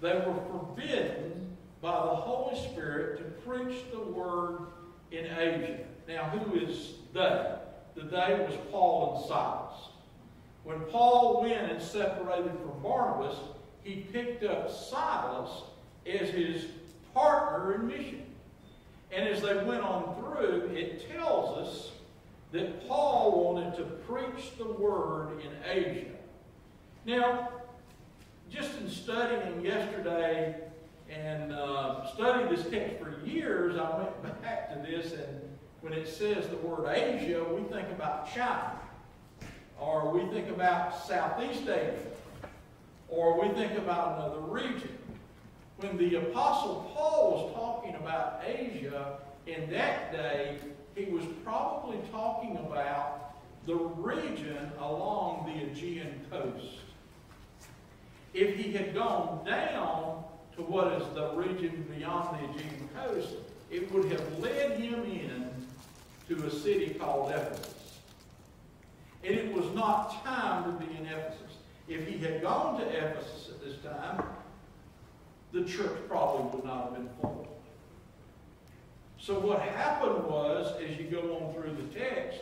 they 0.00 0.14
were 0.14 0.34
forbidden 0.50 1.56
by 1.80 1.92
the 1.92 2.14
Holy 2.14 2.58
Spirit 2.70 3.18
to 3.18 3.24
preach 3.48 3.84
the 3.92 4.00
word 4.00 4.66
in 5.12 5.26
Asia. 5.26 5.78
Now, 6.08 6.24
who 6.30 6.58
is 6.58 6.94
they? 7.12 7.56
The 7.94 8.02
they 8.04 8.46
was 8.48 8.56
Paul 8.70 9.16
and 9.16 9.26
Silas. 9.26 9.91
When 10.64 10.80
Paul 10.80 11.42
went 11.42 11.72
and 11.72 11.82
separated 11.82 12.52
from 12.52 12.82
Barnabas, 12.82 13.36
he 13.82 14.06
picked 14.12 14.44
up 14.44 14.70
Silas 14.70 15.50
as 16.06 16.30
his 16.30 16.66
partner 17.14 17.74
in 17.74 17.88
mission. 17.88 18.22
And 19.10 19.28
as 19.28 19.42
they 19.42 19.56
went 19.64 19.82
on 19.82 20.14
through, 20.16 20.70
it 20.74 21.10
tells 21.10 21.58
us 21.58 21.90
that 22.52 22.86
Paul 22.86 23.52
wanted 23.52 23.76
to 23.76 23.84
preach 23.84 24.56
the 24.56 24.66
word 24.66 25.40
in 25.42 25.50
Asia. 25.68 26.10
Now, 27.04 27.50
just 28.50 28.78
in 28.78 28.88
studying 28.88 29.64
yesterday 29.64 30.56
and 31.10 31.52
uh, 31.52 32.06
studied 32.14 32.56
this 32.56 32.68
text 32.70 33.02
for 33.02 33.18
years, 33.24 33.76
I 33.76 33.98
went 34.22 34.42
back 34.42 34.72
to 34.72 34.90
this, 34.90 35.12
and 35.12 35.40
when 35.80 35.92
it 35.92 36.06
says 36.06 36.48
the 36.48 36.56
word 36.58 36.86
Asia, 36.94 37.44
we 37.44 37.62
think 37.74 37.88
about 37.90 38.32
China, 38.32 38.78
or 39.82 40.10
we 40.10 40.20
think 40.32 40.48
about 40.48 41.06
Southeast 41.06 41.62
Asia, 41.62 41.94
or 43.08 43.40
we 43.40 43.48
think 43.54 43.76
about 43.76 44.18
another 44.18 44.40
region. 44.40 44.96
When 45.78 45.96
the 45.96 46.14
Apostle 46.16 46.90
Paul 46.94 47.32
was 47.32 47.54
talking 47.54 47.96
about 47.96 48.42
Asia 48.46 49.18
in 49.46 49.70
that 49.70 50.12
day, 50.12 50.58
he 50.94 51.06
was 51.06 51.24
probably 51.44 51.98
talking 52.12 52.56
about 52.58 53.34
the 53.66 53.74
region 53.74 54.70
along 54.78 55.46
the 55.46 55.64
Aegean 55.66 56.24
coast. 56.30 56.78
If 58.34 58.56
he 58.56 58.72
had 58.72 58.94
gone 58.94 59.44
down 59.44 60.24
to 60.56 60.62
what 60.62 60.92
is 60.92 61.14
the 61.14 61.32
region 61.34 61.86
beyond 61.96 62.38
the 62.38 62.50
Aegean 62.50 62.88
coast, 62.94 63.30
it 63.70 63.90
would 63.92 64.10
have 64.12 64.38
led 64.38 64.78
him 64.78 65.02
in 65.04 65.50
to 66.28 66.46
a 66.46 66.50
city 66.50 66.94
called 66.94 67.32
Ephesus. 67.32 67.71
And 69.24 69.34
it 69.34 69.52
was 69.52 69.72
not 69.74 70.24
time 70.24 70.64
to 70.64 70.84
be 70.84 70.96
in 70.96 71.06
Ephesus. 71.06 71.56
If 71.88 72.06
he 72.08 72.18
had 72.18 72.42
gone 72.42 72.80
to 72.80 72.86
Ephesus 72.86 73.50
at 73.50 73.64
this 73.64 73.76
time, 73.82 74.22
the 75.52 75.64
church 75.64 75.98
probably 76.08 76.50
would 76.50 76.64
not 76.64 76.84
have 76.84 76.94
been 76.94 77.08
formed. 77.20 77.46
So 79.18 79.38
what 79.38 79.60
happened 79.60 80.24
was, 80.24 80.74
as 80.82 80.96
you 80.98 81.04
go 81.04 81.36
on 81.36 81.54
through 81.54 81.76
the 81.76 81.98
text, 81.98 82.40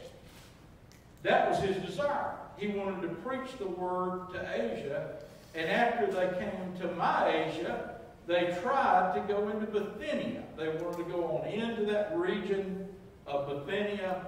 that 1.23 1.51
was 1.51 1.59
his 1.59 1.77
desire. 1.85 2.35
He 2.57 2.69
wanted 2.69 3.03
to 3.03 3.09
preach 3.17 3.59
the 3.59 3.67
word 3.67 4.33
to 4.33 4.41
Asia, 4.55 5.17
and 5.55 5.69
after 5.69 6.07
they 6.07 6.29
came 6.39 6.75
to 6.81 6.87
Mysia, 6.95 7.97
they 8.27 8.57
tried 8.63 9.15
to 9.15 9.21
go 9.33 9.49
into 9.49 9.67
Bithynia. 9.67 10.43
They 10.57 10.69
wanted 10.69 11.05
to 11.05 11.11
go 11.11 11.25
on 11.25 11.49
into 11.49 11.85
that 11.87 12.17
region 12.17 12.89
of 13.27 13.67
Bithynia, 13.67 14.27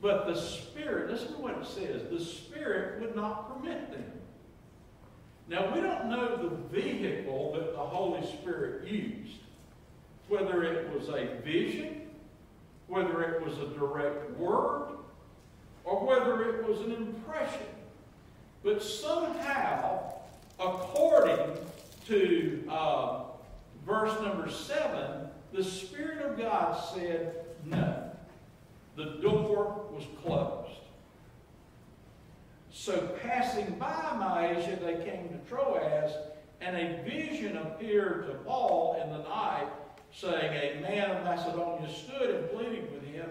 but 0.00 0.26
the 0.26 0.34
Spirit, 0.34 1.10
listen 1.10 1.34
to 1.34 1.40
what 1.40 1.58
it 1.58 1.66
says, 1.66 2.02
the 2.10 2.24
Spirit 2.24 3.00
would 3.00 3.16
not 3.16 3.48
permit 3.48 3.90
them. 3.90 4.04
Now, 5.48 5.72
we 5.74 5.80
don't 5.80 6.08
know 6.10 6.36
the 6.36 6.80
vehicle 6.80 7.52
that 7.52 7.72
the 7.72 7.78
Holy 7.78 8.26
Spirit 8.26 8.86
used, 8.86 9.38
whether 10.28 10.64
it 10.64 10.92
was 10.92 11.08
a 11.08 11.40
vision, 11.44 12.02
whether 12.88 13.22
it 13.22 13.44
was 13.44 13.56
a 13.58 13.66
direct 13.78 14.30
word, 14.38 14.88
or 15.84 16.04
whether 16.04 16.50
it 16.50 16.68
was 16.68 16.80
an 16.80 16.92
impression. 16.92 17.66
But 18.64 18.82
somehow, 18.82 20.14
according 20.58 21.58
to 22.06 22.64
uh, 22.68 23.22
verse 23.86 24.20
number 24.20 24.50
7, 24.50 25.28
the 25.52 25.62
Spirit 25.62 26.24
of 26.26 26.36
God 26.36 26.74
said, 26.92 27.36
No. 27.64 28.05
The 28.96 29.18
door 29.20 29.84
was 29.92 30.04
closed. 30.22 30.80
So 32.70 33.16
passing 33.22 33.78
by 33.78 34.16
Mysia, 34.18 34.78
they 34.82 35.04
came 35.04 35.28
to 35.28 35.38
Troas, 35.48 36.12
And 36.60 36.76
a 36.76 37.02
vision 37.04 37.58
appeared 37.58 38.26
to 38.26 38.34
Paul 38.44 39.00
in 39.02 39.10
the 39.10 39.18
night, 39.28 39.68
saying, 40.12 40.78
A 40.78 40.80
man 40.80 41.10
of 41.10 41.24
Macedonia 41.24 41.88
stood 41.92 42.34
and 42.34 42.50
pleaded 42.50 42.90
with 42.92 43.02
him, 43.02 43.28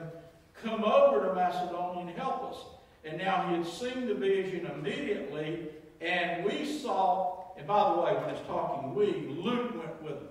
Come 0.63 0.84
over 0.84 1.27
to 1.27 1.34
Macedonia 1.34 2.01
and 2.07 2.10
help 2.12 2.51
us. 2.51 2.57
And 3.03 3.17
now 3.17 3.48
he 3.50 3.55
had 3.55 3.67
seen 3.67 4.07
the 4.07 4.15
vision 4.15 4.67
immediately, 4.67 5.67
and 6.01 6.45
we 6.45 6.65
saw, 6.65 7.45
and 7.57 7.67
by 7.67 7.93
the 7.93 8.01
way, 8.01 8.13
when 8.15 8.29
it's 8.29 8.45
talking 8.48 8.93
we, 8.93 9.05
Luke 9.41 9.75
went 9.75 10.03
with 10.03 10.17
him. 10.22 10.27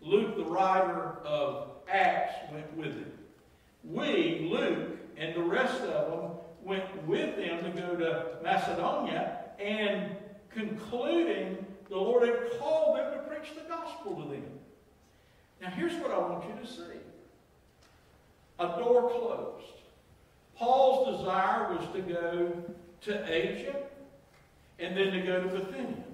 Luke, 0.00 0.36
the 0.36 0.44
writer 0.44 1.18
of 1.24 1.68
Acts, 1.88 2.34
went 2.52 2.76
with 2.76 2.94
him. 2.94 3.11
We, 3.84 4.48
Luke, 4.50 4.98
and 5.16 5.34
the 5.34 5.42
rest 5.42 5.80
of 5.82 6.10
them 6.10 6.30
went 6.62 7.06
with 7.06 7.36
them 7.36 7.64
to 7.64 7.80
go 7.80 7.96
to 7.96 8.36
Macedonia, 8.42 9.38
and 9.58 10.16
concluding 10.50 11.64
the 11.88 11.96
Lord 11.96 12.28
had 12.28 12.58
called 12.58 12.98
them 12.98 13.12
to 13.12 13.18
preach 13.28 13.54
the 13.54 13.68
gospel 13.68 14.16
to 14.16 14.30
them. 14.30 14.44
Now, 15.60 15.70
here's 15.70 15.94
what 16.00 16.10
I 16.10 16.18
want 16.18 16.44
you 16.44 16.64
to 16.64 16.66
see 16.66 16.98
a 18.58 18.66
door 18.78 19.10
closed. 19.10 19.66
Paul's 20.56 21.18
desire 21.18 21.74
was 21.74 21.88
to 21.94 22.00
go 22.02 22.52
to 23.02 23.32
Asia 23.32 23.74
and 24.78 24.96
then 24.96 25.12
to 25.12 25.20
go 25.22 25.42
to 25.42 25.48
Bithynia. 25.48 26.04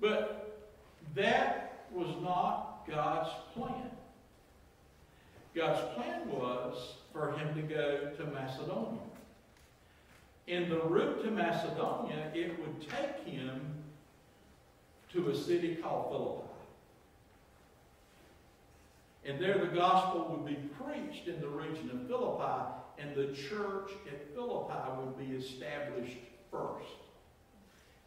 But 0.00 0.58
that 1.14 1.86
was 1.92 2.08
not 2.22 2.86
God's 2.88 3.30
plan. 3.54 3.90
God's 5.54 5.94
plan 5.94 6.28
was 6.30 6.94
for 7.12 7.32
him 7.32 7.54
to 7.54 7.62
go 7.62 8.10
to 8.16 8.24
Macedonia. 8.26 9.00
In 10.46 10.68
the 10.68 10.80
route 10.80 11.24
to 11.24 11.30
Macedonia, 11.30 12.30
it 12.34 12.58
would 12.60 12.80
take 12.80 13.24
him 13.24 13.60
to 15.12 15.30
a 15.30 15.34
city 15.34 15.76
called 15.76 16.10
Philippi. 16.10 16.46
And 19.24 19.40
there 19.40 19.58
the 19.58 19.74
gospel 19.74 20.28
would 20.30 20.46
be 20.46 20.58
preached 20.82 21.28
in 21.28 21.40
the 21.40 21.48
region 21.48 21.90
of 21.92 22.06
Philippi, 22.06 22.72
and 22.98 23.14
the 23.14 23.34
church 23.34 23.90
at 24.06 24.34
Philippi 24.34 24.90
would 24.98 25.18
be 25.18 25.36
established 25.36 26.16
first. 26.50 26.88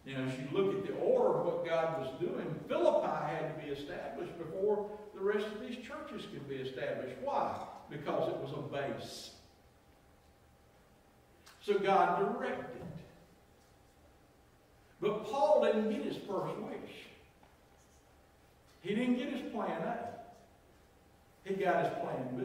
Now, 0.05 0.25
as 0.25 0.33
you 0.37 0.47
look 0.51 0.75
at 0.75 0.85
the 0.85 0.95
order 0.95 1.39
of 1.39 1.45
what 1.45 1.65
God 1.65 1.99
was 1.99 2.19
doing, 2.19 2.53
Philippi 2.67 3.07
had 3.07 3.55
to 3.55 3.65
be 3.65 3.71
established 3.71 4.37
before 4.37 4.89
the 5.13 5.21
rest 5.21 5.45
of 5.47 5.61
these 5.61 5.77
churches 5.77 6.27
could 6.31 6.47
be 6.49 6.55
established. 6.55 7.15
Why? 7.21 7.55
Because 7.89 8.29
it 8.29 8.37
was 8.37 8.51
a 8.53 8.61
base. 8.61 9.31
So 11.61 11.79
God 11.79 12.19
directed. 12.19 12.81
But 14.99 15.25
Paul 15.25 15.63
didn't 15.63 15.91
get 15.91 16.03
his 16.03 16.17
first 16.17 16.57
wish. 16.59 16.91
He 18.81 18.95
didn't 18.95 19.15
get 19.15 19.29
his 19.29 19.51
plan 19.51 19.81
A. 19.81 19.97
He 21.45 21.55
got 21.55 21.85
his 21.85 21.93
plan 22.01 22.27
B. 22.37 22.43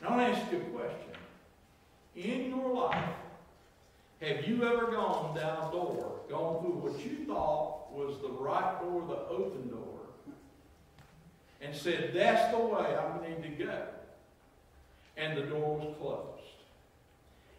Now, 0.00 0.08
I 0.08 0.16
want 0.16 0.34
to 0.34 0.40
ask 0.40 0.52
you 0.52 0.58
a 0.58 0.60
question. 0.62 1.10
In 2.16 2.50
your 2.50 2.72
life, 2.72 3.14
have 4.20 4.46
you 4.46 4.64
ever 4.64 4.90
gone 4.90 5.34
down 5.34 5.68
a 5.68 5.72
door, 5.72 6.20
gone 6.28 6.60
through 6.60 6.76
what 6.76 7.04
you 7.04 7.24
thought 7.26 7.90
was 7.92 8.20
the 8.20 8.28
right 8.28 8.80
door, 8.80 9.04
the 9.08 9.34
open 9.34 9.68
door, 9.68 10.00
and 11.62 11.74
said, 11.74 12.12
that's 12.14 12.52
the 12.52 12.58
way 12.58 12.96
I 12.96 13.28
need 13.28 13.42
to 13.42 13.64
go? 13.64 13.82
And 15.16 15.36
the 15.36 15.42
door 15.42 15.76
was 15.78 15.96
closed. 15.98 16.26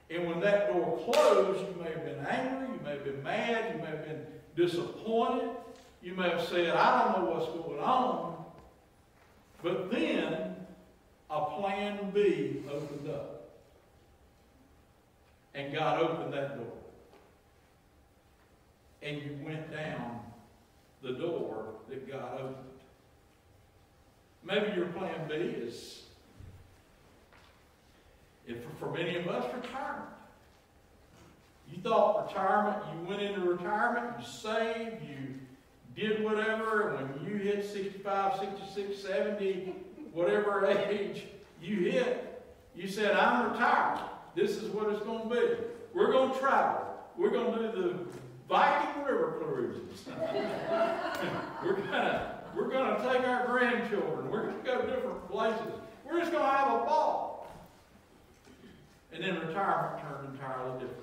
And 0.09 0.27
when 0.27 0.39
that 0.41 0.71
door 0.71 0.99
closed, 1.05 1.61
you 1.61 1.83
may 1.83 1.91
have 1.91 2.05
been 2.05 2.25
angry, 2.25 2.75
you 2.75 2.79
may 2.83 2.91
have 2.91 3.05
been 3.05 3.23
mad, 3.23 3.75
you 3.75 3.81
may 3.81 3.87
have 3.87 4.05
been 4.05 4.25
disappointed, 4.55 5.49
you 6.03 6.13
may 6.13 6.29
have 6.29 6.47
said, 6.47 6.75
I 6.75 7.13
don't 7.13 7.23
know 7.23 7.31
what's 7.31 7.47
going 7.47 7.79
on. 7.79 8.45
But 9.63 9.91
then 9.91 10.55
a 11.29 11.45
plan 11.45 12.11
B 12.13 12.63
opened 12.69 13.09
up. 13.09 13.40
And 15.53 15.73
God 15.73 16.01
opened 16.01 16.33
that 16.33 16.57
door. 16.57 16.73
And 19.01 19.17
you 19.21 19.37
went 19.43 19.71
down 19.71 20.19
the 21.01 21.13
door 21.13 21.65
that 21.89 22.09
God 22.09 22.39
opened. 22.39 22.55
Maybe 24.43 24.75
your 24.75 24.87
plan 24.87 25.27
B 25.27 25.35
is, 25.35 26.03
if 28.47 28.57
for 28.79 28.91
many 28.91 29.17
of 29.17 29.27
us, 29.27 29.45
retirement. 29.53 30.09
You 31.71 31.81
thought 31.81 32.27
retirement, 32.27 32.83
you 32.91 33.07
went 33.07 33.21
into 33.21 33.41
retirement, 33.41 34.15
you 34.19 34.25
saved, 34.25 34.97
you 35.03 35.35
did 35.95 36.23
whatever, 36.23 36.95
and 36.95 37.09
when 37.15 37.25
you 37.25 37.37
hit 37.37 37.65
65, 37.65 38.39
66, 38.39 39.01
70, 39.01 39.75
whatever 40.13 40.65
age 40.89 41.23
you 41.61 41.91
hit, 41.91 42.43
you 42.75 42.87
said, 42.87 43.11
I'm 43.11 43.51
retired. 43.51 43.99
This 44.35 44.51
is 44.51 44.69
what 44.69 44.89
it's 44.89 45.03
going 45.03 45.29
to 45.29 45.35
be. 45.35 45.41
We're 45.93 46.11
going 46.11 46.33
to 46.33 46.39
travel. 46.39 46.87
We're 47.17 47.31
going 47.31 47.53
to 47.53 47.71
do 47.71 47.81
the 47.81 47.95
Viking 48.47 49.03
River 49.03 49.41
cruises. 49.43 50.05
we're 51.63 51.73
going 51.73 51.91
to 51.91 52.41
we're 52.55 52.69
to 52.69 52.97
take 53.03 53.27
our 53.27 53.45
grandchildren. 53.47 54.29
We're 54.29 54.43
going 54.43 54.57
to 54.57 54.63
go 54.63 54.81
to 54.81 54.87
different 54.87 55.29
places. 55.29 55.73
We're 56.05 56.19
just 56.19 56.31
going 56.31 56.43
to 56.43 56.49
have 56.49 56.67
a 56.67 56.85
ball. 56.85 57.47
And 59.13 59.23
then 59.23 59.39
retirement 59.39 60.01
turned 60.01 60.33
entirely 60.33 60.73
different. 60.79 60.97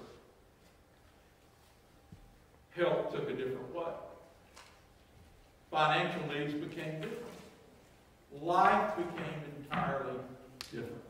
Health 2.77 3.13
took 3.13 3.29
a 3.29 3.33
different 3.33 3.75
way. 3.75 3.85
Financial 5.71 6.27
needs 6.29 6.55
became 6.55 7.01
different. 7.01 7.25
Life 8.41 8.97
became 8.97 9.43
entirely 9.63 10.19
different. 10.71 11.03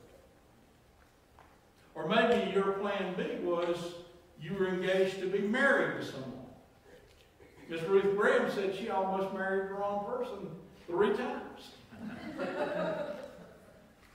Or 1.99 2.07
maybe 2.07 2.53
your 2.53 2.73
plan 2.75 3.15
B 3.17 3.25
was 3.43 3.95
you 4.41 4.55
were 4.55 4.69
engaged 4.69 5.19
to 5.21 5.27
be 5.27 5.41
married 5.41 6.01
to 6.01 6.07
someone. 6.07 6.33
Miss 7.69 7.83
Ruth 7.83 8.17
Graham 8.17 8.49
said 8.53 8.75
she 8.75 8.89
almost 8.89 9.35
married 9.35 9.69
the 9.69 9.75
wrong 9.75 10.07
person 10.07 10.49
three 10.87 11.17
times. 11.17 11.73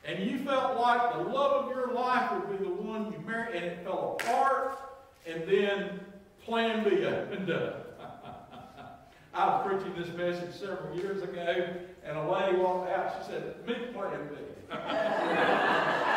and 0.06 0.24
you 0.24 0.39
felt 0.39 0.80
like 0.80 1.13
the 1.13 1.24
love 1.24 1.65
of 1.65 1.76
your 1.76 1.93
life 1.93 2.32
would 2.32 2.58
be 2.58 2.63
the 2.63 2.72
one 2.72 3.12
you 3.12 3.19
married, 3.28 3.56
and 3.56 3.65
it 3.65 3.84
fell 3.84 4.17
apart, 4.19 4.80
and 5.28 5.43
then 5.46 6.00
plan 6.46 6.86
B 6.86 7.04
opened 7.06 7.52
up. 7.52 8.00
I 9.34 9.48
was 9.48 9.67
preaching 9.67 9.93
this 10.02 10.15
message 10.15 10.56
several 10.58 10.96
years 10.96 11.22
ago, 11.22 11.76
and 12.06 12.17
a 12.17 12.32
lady 12.32 12.58
walked 12.58 12.89
out. 12.89 13.13
She 13.19 13.32
said, 13.32 13.56
"Meet 13.67 13.93
plan 13.93 14.30
B." 14.30 14.36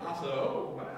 I 0.00 0.07
my. 0.22 0.78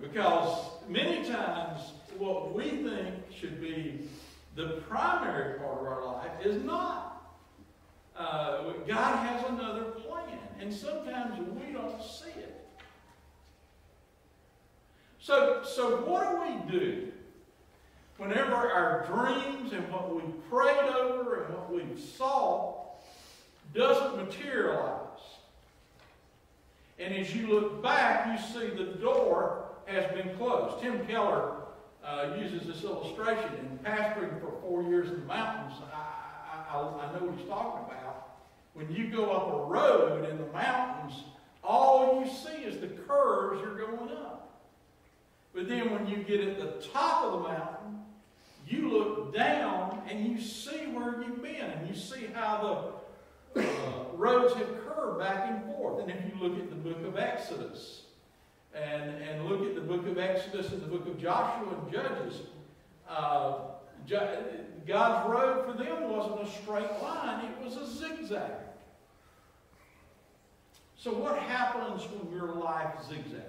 because 0.00 0.70
many 0.88 1.28
times 1.28 1.92
what 2.18 2.54
we 2.54 2.70
think 2.70 3.14
should 3.34 3.60
be 3.60 4.08
the 4.56 4.82
primary 4.88 5.58
part 5.58 5.80
of 5.80 5.86
our 5.86 6.04
life 6.04 6.30
is 6.44 6.62
not. 6.62 7.06
Uh, 8.16 8.72
God 8.86 9.26
has 9.26 9.44
another 9.48 9.84
plan, 9.84 10.38
and 10.60 10.72
sometimes 10.72 11.38
we 11.38 11.72
don't 11.72 12.02
see 12.02 12.38
it. 12.38 12.68
So, 15.18 15.62
so 15.64 15.98
what 15.98 16.30
do 16.30 16.42
we 16.42 16.78
do 16.78 17.12
whenever 18.18 18.54
our 18.54 19.06
dreams 19.06 19.72
and 19.72 19.90
what 19.90 20.14
we 20.14 20.22
prayed 20.50 20.94
over 20.94 21.44
and 21.44 21.54
what 21.54 21.72
we 21.72 22.00
saw 22.00 22.84
doesn't 23.74 24.16
materialize? 24.16 25.09
And 27.00 27.14
as 27.14 27.34
you 27.34 27.46
look 27.46 27.82
back, 27.82 28.26
you 28.30 28.46
see 28.46 28.68
the 28.68 28.92
door 28.98 29.64
has 29.86 30.04
been 30.12 30.36
closed. 30.36 30.82
Tim 30.82 31.06
Keller 31.06 31.54
uh, 32.04 32.36
uses 32.38 32.66
this 32.66 32.84
illustration 32.84 33.54
in 33.58 33.78
pastoring 33.78 34.38
for 34.40 34.52
four 34.60 34.82
years 34.82 35.08
in 35.08 35.20
the 35.20 35.26
mountains. 35.26 35.80
I, 35.92 36.74
I, 36.74 36.78
I 36.78 37.12
know 37.12 37.26
what 37.26 37.38
he's 37.38 37.48
talking 37.48 37.84
about. 37.86 38.28
When 38.74 38.92
you 38.92 39.10
go 39.10 39.30
up 39.30 39.52
a 39.52 39.72
road 39.72 40.28
in 40.28 40.36
the 40.36 40.52
mountains, 40.52 41.24
all 41.64 42.22
you 42.22 42.30
see 42.30 42.64
is 42.64 42.80
the 42.80 42.88
curves 42.88 43.60
you're 43.62 43.78
going 43.78 44.10
up. 44.12 44.60
But 45.54 45.68
then 45.68 45.90
when 45.90 46.06
you 46.06 46.18
get 46.18 46.40
at 46.40 46.58
the 46.58 46.86
top 46.88 47.24
of 47.24 47.32
the 47.32 47.48
mountain, 47.48 48.04
you 48.68 48.88
look 48.88 49.34
down 49.34 50.02
and 50.08 50.26
you 50.26 50.40
see 50.40 50.86
where 50.92 51.22
you've 51.22 51.42
been 51.42 51.56
and 51.56 51.88
you 51.88 51.94
see 51.94 52.26
how 52.32 52.62
the 52.62 52.99
roads 54.14 54.54
have 54.54 54.68
curved 54.84 55.18
back 55.18 55.50
and 55.50 55.64
forth. 55.74 56.00
And 56.00 56.10
if 56.10 56.16
you 56.26 56.32
look 56.40 56.58
at 56.58 56.70
the 56.70 56.76
book 56.76 57.02
of 57.04 57.16
Exodus 57.16 58.02
and, 58.74 59.10
and 59.22 59.46
look 59.46 59.66
at 59.66 59.74
the 59.74 59.80
book 59.80 60.06
of 60.06 60.18
Exodus 60.18 60.72
and 60.72 60.82
the 60.82 60.86
book 60.86 61.06
of 61.06 61.18
Joshua 61.18 61.74
and 61.74 61.92
Judges, 61.92 62.42
uh, 63.08 63.58
God's 64.86 65.28
road 65.28 65.66
for 65.66 65.72
them 65.72 66.10
wasn't 66.10 66.42
a 66.42 66.62
straight 66.62 67.02
line, 67.02 67.44
it 67.44 67.64
was 67.64 67.76
a 67.76 67.86
zigzag. 67.86 68.52
So 70.96 71.12
what 71.14 71.38
happens 71.38 72.02
when 72.10 72.32
your 72.32 72.54
life 72.54 72.92
zigzags? 73.08 73.44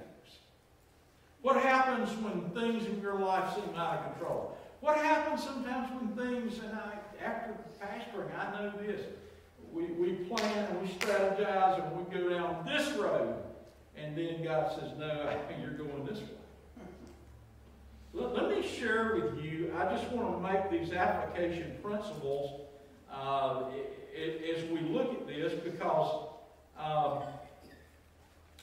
What 1.41 1.61
happens 1.61 2.09
when 2.23 2.49
things 2.51 2.85
in 2.85 3.01
your 3.01 3.19
life 3.19 3.55
seem 3.55 3.75
out 3.75 3.97
of 3.97 4.13
control? 4.13 4.57
What 4.79 4.97
happens 4.97 5.43
sometimes 5.43 5.89
when 5.91 6.15
things, 6.15 6.59
and 6.59 6.73
I, 6.73 6.93
after 7.23 7.55
pastoring, 7.81 8.29
I 8.37 8.51
know 8.53 8.71
this. 8.81 9.01
We, 9.73 9.83
we 9.85 10.13
plan 10.25 10.67
and 10.69 10.81
we 10.81 10.87
strategize 10.87 11.83
and 11.83 11.97
we 11.97 12.13
go 12.13 12.29
down 12.29 12.65
this 12.65 12.91
road, 12.97 13.35
and 13.95 14.17
then 14.17 14.43
God 14.43 14.71
says, 14.77 14.91
No, 14.97 15.39
you're 15.61 15.71
going 15.71 16.05
this 16.05 16.19
way. 16.19 16.27
Let, 18.13 18.33
let 18.33 18.49
me 18.49 18.67
share 18.67 19.15
with 19.15 19.43
you, 19.43 19.73
I 19.77 19.85
just 19.95 20.11
want 20.11 20.35
to 20.35 20.51
make 20.51 20.69
these 20.69 20.93
application 20.93 21.77
principles 21.81 22.61
uh, 23.11 23.63
as 24.15 24.63
we 24.69 24.81
look 24.81 25.13
at 25.13 25.27
this 25.27 25.53
because 25.53 26.27
um, 26.77 27.23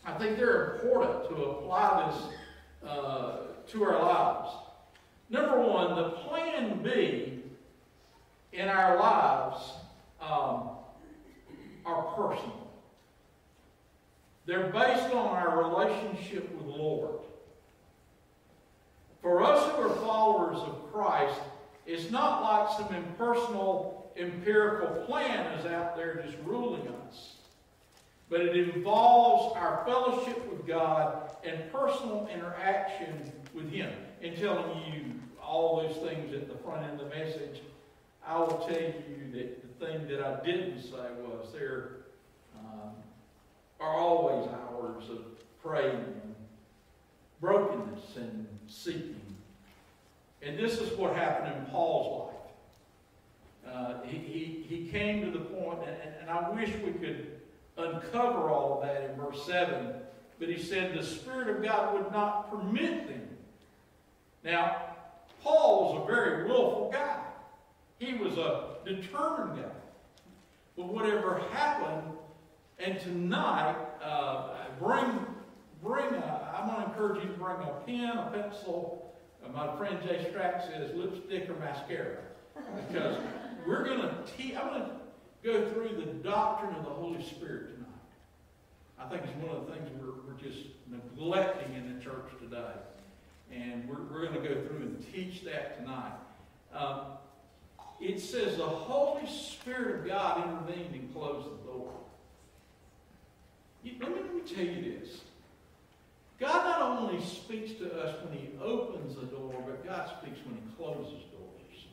I 0.04 0.12
think 0.18 0.36
they're 0.36 0.74
important 0.74 1.28
to 1.30 1.34
apply 1.44 2.10
this 2.10 2.90
uh, 2.90 3.36
to 3.68 3.84
our 3.84 4.02
lives. 4.02 4.50
Number 5.30 5.60
one, 5.60 5.96
the 5.96 6.10
plan 6.10 6.82
B 6.82 7.42
in 8.52 8.68
our 8.68 8.98
lives 8.98 9.72
um, 10.20 10.67
are 11.88 12.02
personal. 12.14 12.68
They're 14.46 14.70
based 14.70 15.12
on 15.14 15.26
our 15.26 15.62
relationship 15.64 16.50
with 16.54 16.66
the 16.66 16.72
Lord. 16.72 17.20
For 19.22 19.42
us 19.42 19.70
who 19.72 19.82
are 19.82 19.96
followers 19.96 20.58
of 20.58 20.92
Christ, 20.92 21.40
it's 21.86 22.10
not 22.10 22.42
like 22.42 22.78
some 22.78 22.94
impersonal, 22.94 24.10
empirical 24.16 25.04
plan 25.06 25.58
is 25.58 25.66
out 25.66 25.96
there 25.96 26.22
just 26.24 26.36
ruling 26.44 26.86
us. 26.88 27.34
But 28.30 28.42
it 28.42 28.56
involves 28.56 29.56
our 29.56 29.84
fellowship 29.86 30.50
with 30.50 30.66
God 30.66 31.30
and 31.44 31.72
personal 31.72 32.28
interaction 32.32 33.32
with 33.54 33.70
Him. 33.70 33.90
In 34.20 34.36
telling 34.36 34.82
you 34.92 35.12
all 35.42 35.82
those 35.82 35.96
things 35.96 36.34
at 36.34 36.48
the 36.48 36.58
front 36.58 36.84
end 36.84 37.00
of 37.00 37.08
the 37.08 37.16
message, 37.16 37.62
I 38.28 38.38
will 38.40 38.58
tell 38.68 38.78
you 38.78 39.32
that 39.32 39.80
the 39.80 39.86
thing 39.86 40.06
that 40.08 40.20
I 40.20 40.44
didn't 40.44 40.82
say 40.82 40.98
was 41.18 41.50
there 41.54 41.92
um, 42.58 42.90
are 43.80 43.94
always 43.96 44.46
hours 44.48 45.08
of 45.08 45.24
praying 45.62 45.94
and 45.96 46.34
brokenness 47.40 48.16
and 48.16 48.46
seeking. 48.66 49.18
And 50.42 50.58
this 50.58 50.78
is 50.78 50.96
what 50.98 51.16
happened 51.16 51.56
in 51.56 51.72
Paul's 51.72 52.34
life. 53.64 53.74
Uh, 53.74 53.94
he, 54.04 54.18
he, 54.18 54.66
he 54.68 54.88
came 54.88 55.24
to 55.24 55.30
the 55.30 55.44
point, 55.44 55.78
and, 55.86 55.96
and 56.20 56.30
I 56.30 56.50
wish 56.50 56.68
we 56.84 56.92
could 56.92 57.40
uncover 57.78 58.50
all 58.50 58.74
of 58.74 58.86
that 58.86 59.08
in 59.08 59.16
verse 59.16 59.42
7, 59.46 59.94
but 60.38 60.48
he 60.50 60.62
said 60.62 60.94
the 60.94 61.02
Spirit 61.02 61.48
of 61.48 61.62
God 61.62 61.94
would 61.94 62.12
not 62.12 62.50
permit 62.50 63.08
them. 63.08 63.26
Now, 64.44 64.82
Paul 65.42 65.94
was 65.94 66.02
a 66.02 66.06
very 66.06 66.46
willful 66.46 66.90
guy. 66.92 67.22
He 67.98 68.14
was 68.14 68.38
a 68.38 68.76
determined 68.84 69.60
guy. 69.60 69.70
But 70.76 70.86
whatever 70.86 71.40
happened, 71.52 72.12
and 72.78 73.00
tonight, 73.00 73.76
uh, 74.02 74.54
bring, 74.78 75.26
bring 75.82 76.14
a, 76.14 76.54
I'm 76.56 76.68
going 76.68 76.82
to 76.82 76.88
encourage 76.88 77.24
you 77.24 77.30
to 77.30 77.36
bring 77.36 77.56
a 77.56 77.72
pen, 77.84 78.16
a 78.16 78.30
pencil. 78.32 79.12
Uh, 79.44 79.48
my 79.50 79.76
friend 79.76 79.98
Jay 80.02 80.30
Strack 80.30 80.66
says 80.68 80.94
lipstick 80.94 81.50
or 81.50 81.54
mascara. 81.54 82.18
Because 82.88 83.16
we're 83.66 83.84
going 83.84 84.00
to 84.00 84.14
teach, 84.36 84.54
I'm 84.56 84.68
going 84.68 84.82
to 84.82 84.90
go 85.42 85.68
through 85.70 85.96
the 85.96 86.12
doctrine 86.28 86.74
of 86.74 86.84
the 86.84 86.90
Holy 86.90 87.22
Spirit 87.24 87.74
tonight. 87.74 87.88
I 89.00 89.08
think 89.08 89.22
it's 89.24 89.44
one 89.44 89.56
of 89.56 89.66
the 89.66 89.72
things 89.72 89.88
we're, 90.00 90.12
we're 90.26 90.40
just 90.40 90.68
neglecting 90.88 91.74
in 91.74 91.96
the 91.96 92.04
church 92.04 92.30
today. 92.40 92.72
And 93.52 93.88
we're, 93.88 94.02
we're 94.02 94.28
going 94.28 94.40
to 94.40 94.48
go 94.48 94.60
through 94.66 94.82
and 94.82 95.04
teach 95.12 95.44
that 95.44 95.78
tonight. 95.78 96.12
Um, 96.72 97.00
it 98.00 98.20
says 98.20 98.56
the 98.56 98.66
Holy 98.66 99.26
Spirit 99.26 100.00
of 100.00 100.06
God 100.06 100.44
intervened 100.44 100.94
and 100.94 101.12
closed 101.12 101.46
the 101.46 101.70
door. 101.70 101.92
Let 103.84 104.00
me, 104.00 104.16
let 104.22 104.34
me 104.34 104.40
tell 104.42 104.64
you 104.64 105.00
this. 105.00 105.20
God 106.38 106.64
not 106.64 106.82
only 106.82 107.24
speaks 107.24 107.72
to 107.80 107.92
us 108.00 108.14
when 108.24 108.38
he 108.38 108.50
opens 108.62 109.16
the 109.16 109.26
door, 109.26 109.54
but 109.66 109.84
God 109.84 110.08
speaks 110.20 110.38
when 110.46 110.54
he 110.54 110.62
closes 110.76 111.24
doors. 111.32 111.86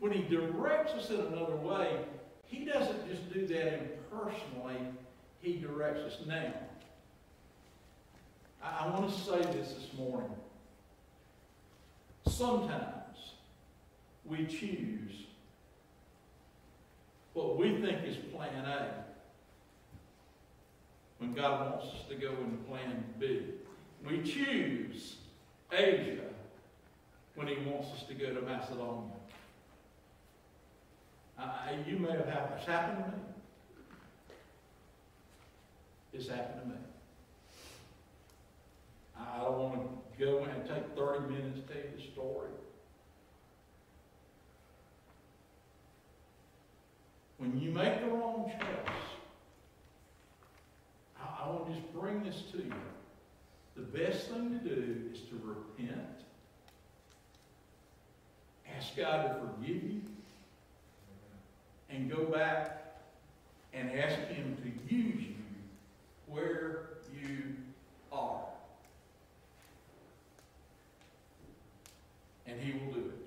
When 0.00 0.12
he 0.12 0.22
directs 0.22 0.92
us 0.92 1.10
in 1.10 1.20
another 1.20 1.54
way, 1.56 1.98
he 2.46 2.64
doesn't 2.64 3.08
just 3.08 3.32
do 3.32 3.46
that 3.46 4.00
impersonally, 4.10 4.78
he 5.40 5.58
directs 5.58 6.00
us 6.00 6.18
now. 6.26 6.52
I, 8.62 8.86
I 8.86 8.90
want 8.90 9.08
to 9.08 9.20
say 9.20 9.40
this 9.52 9.74
this 9.74 9.92
morning. 9.96 10.30
Sometimes 12.26 12.99
we 14.30 14.46
choose 14.46 15.26
what 17.32 17.58
we 17.58 17.80
think 17.80 17.98
is 18.06 18.16
plan 18.32 18.64
A 18.64 18.86
when 21.18 21.34
God 21.34 21.72
wants 21.72 21.86
us 21.94 22.08
to 22.08 22.14
go 22.14 22.28
into 22.28 22.56
plan 22.68 23.04
B. 23.18 23.42
We 24.06 24.22
choose 24.22 25.16
Asia 25.72 26.20
when 27.34 27.48
he 27.48 27.56
wants 27.56 27.88
us 27.92 28.04
to 28.04 28.14
go 28.14 28.32
to 28.32 28.40
Macedonia. 28.40 29.10
Uh, 31.38 31.52
you 31.86 31.98
may 31.98 32.12
have 32.12 32.28
had 32.28 32.56
this 32.56 32.66
happen 32.66 33.02
to 33.02 33.08
me. 33.10 33.22
It's 36.12 36.28
happened 36.28 36.62
to 36.62 36.68
me. 36.68 36.74
I 39.18 39.42
don't 39.42 39.58
want 39.58 39.74
to 40.18 40.24
go 40.24 40.44
and 40.44 40.66
take 40.66 40.96
30 40.96 41.32
minutes 41.32 41.60
to 41.60 41.74
tell 41.74 41.82
you 41.82 41.96
the 41.96 42.02
story. 42.12 42.50
When 47.40 47.58
you 47.58 47.70
make 47.70 48.02
the 48.02 48.06
wrong 48.08 48.52
choice, 48.60 48.94
I, 51.18 51.44
I 51.44 51.48
want 51.48 51.68
to 51.68 51.72
just 51.72 51.90
bring 51.94 52.22
this 52.22 52.42
to 52.52 52.58
you. 52.58 52.74
The 53.76 53.80
best 53.80 54.28
thing 54.28 54.60
to 54.60 54.68
do 54.68 55.10
is 55.10 55.20
to 55.20 55.40
repent, 55.42 56.20
ask 58.76 58.94
God 58.94 59.22
to 59.22 59.34
forgive 59.40 59.82
you, 59.82 60.02
and 61.88 62.10
go 62.10 62.24
back 62.24 62.98
and 63.72 63.90
ask 63.98 64.18
Him 64.28 64.58
to 64.62 64.94
use 64.94 65.22
you 65.22 65.34
where 66.26 66.88
you 67.10 67.54
are. 68.12 68.42
And 72.46 72.60
He 72.60 72.72
will 72.72 72.92
do 72.92 73.00
it. 73.00 73.20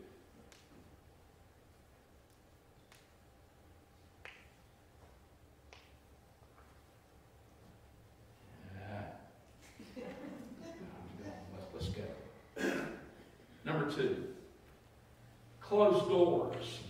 Let's 11.74 11.88
go. 11.88 12.04
Number 13.66 13.92
two, 13.92 14.24
closed 15.74 16.08
doors. 16.08 16.82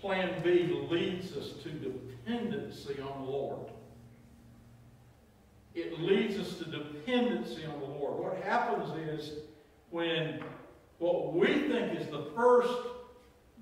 Plan 0.00 0.42
B 0.42 0.86
leads 0.90 1.36
us 1.36 1.52
to 1.62 1.68
dependency 1.68 3.00
on 3.00 3.24
the 3.24 3.30
Lord. 3.30 3.70
It 5.72 6.00
leads 6.00 6.36
us 6.36 6.58
to 6.58 6.64
dependency 6.64 7.64
on 7.64 7.78
the 7.78 7.86
Lord. 7.86 8.18
What 8.18 8.42
happens 8.42 8.90
is 9.08 9.34
when 9.90 10.40
what 10.98 11.32
we 11.32 11.46
think 11.46 12.00
is 12.00 12.08
the 12.08 12.26
first 12.34 12.76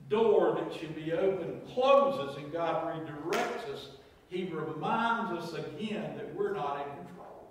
door 0.09 0.59
that 0.59 0.81
should 0.81 0.97
be 0.97 1.12
open 1.12 1.61
closes 1.75 2.39
and 2.39 2.51
God 2.51 2.83
redirects 2.87 3.75
us, 3.75 3.89
He 4.31 4.45
reminds 4.45 5.33
us 5.33 5.53
again 5.53 6.17
that 6.17 6.35
we're 6.35 6.55
not 6.55 6.79
in 6.79 7.05
control. 7.05 7.51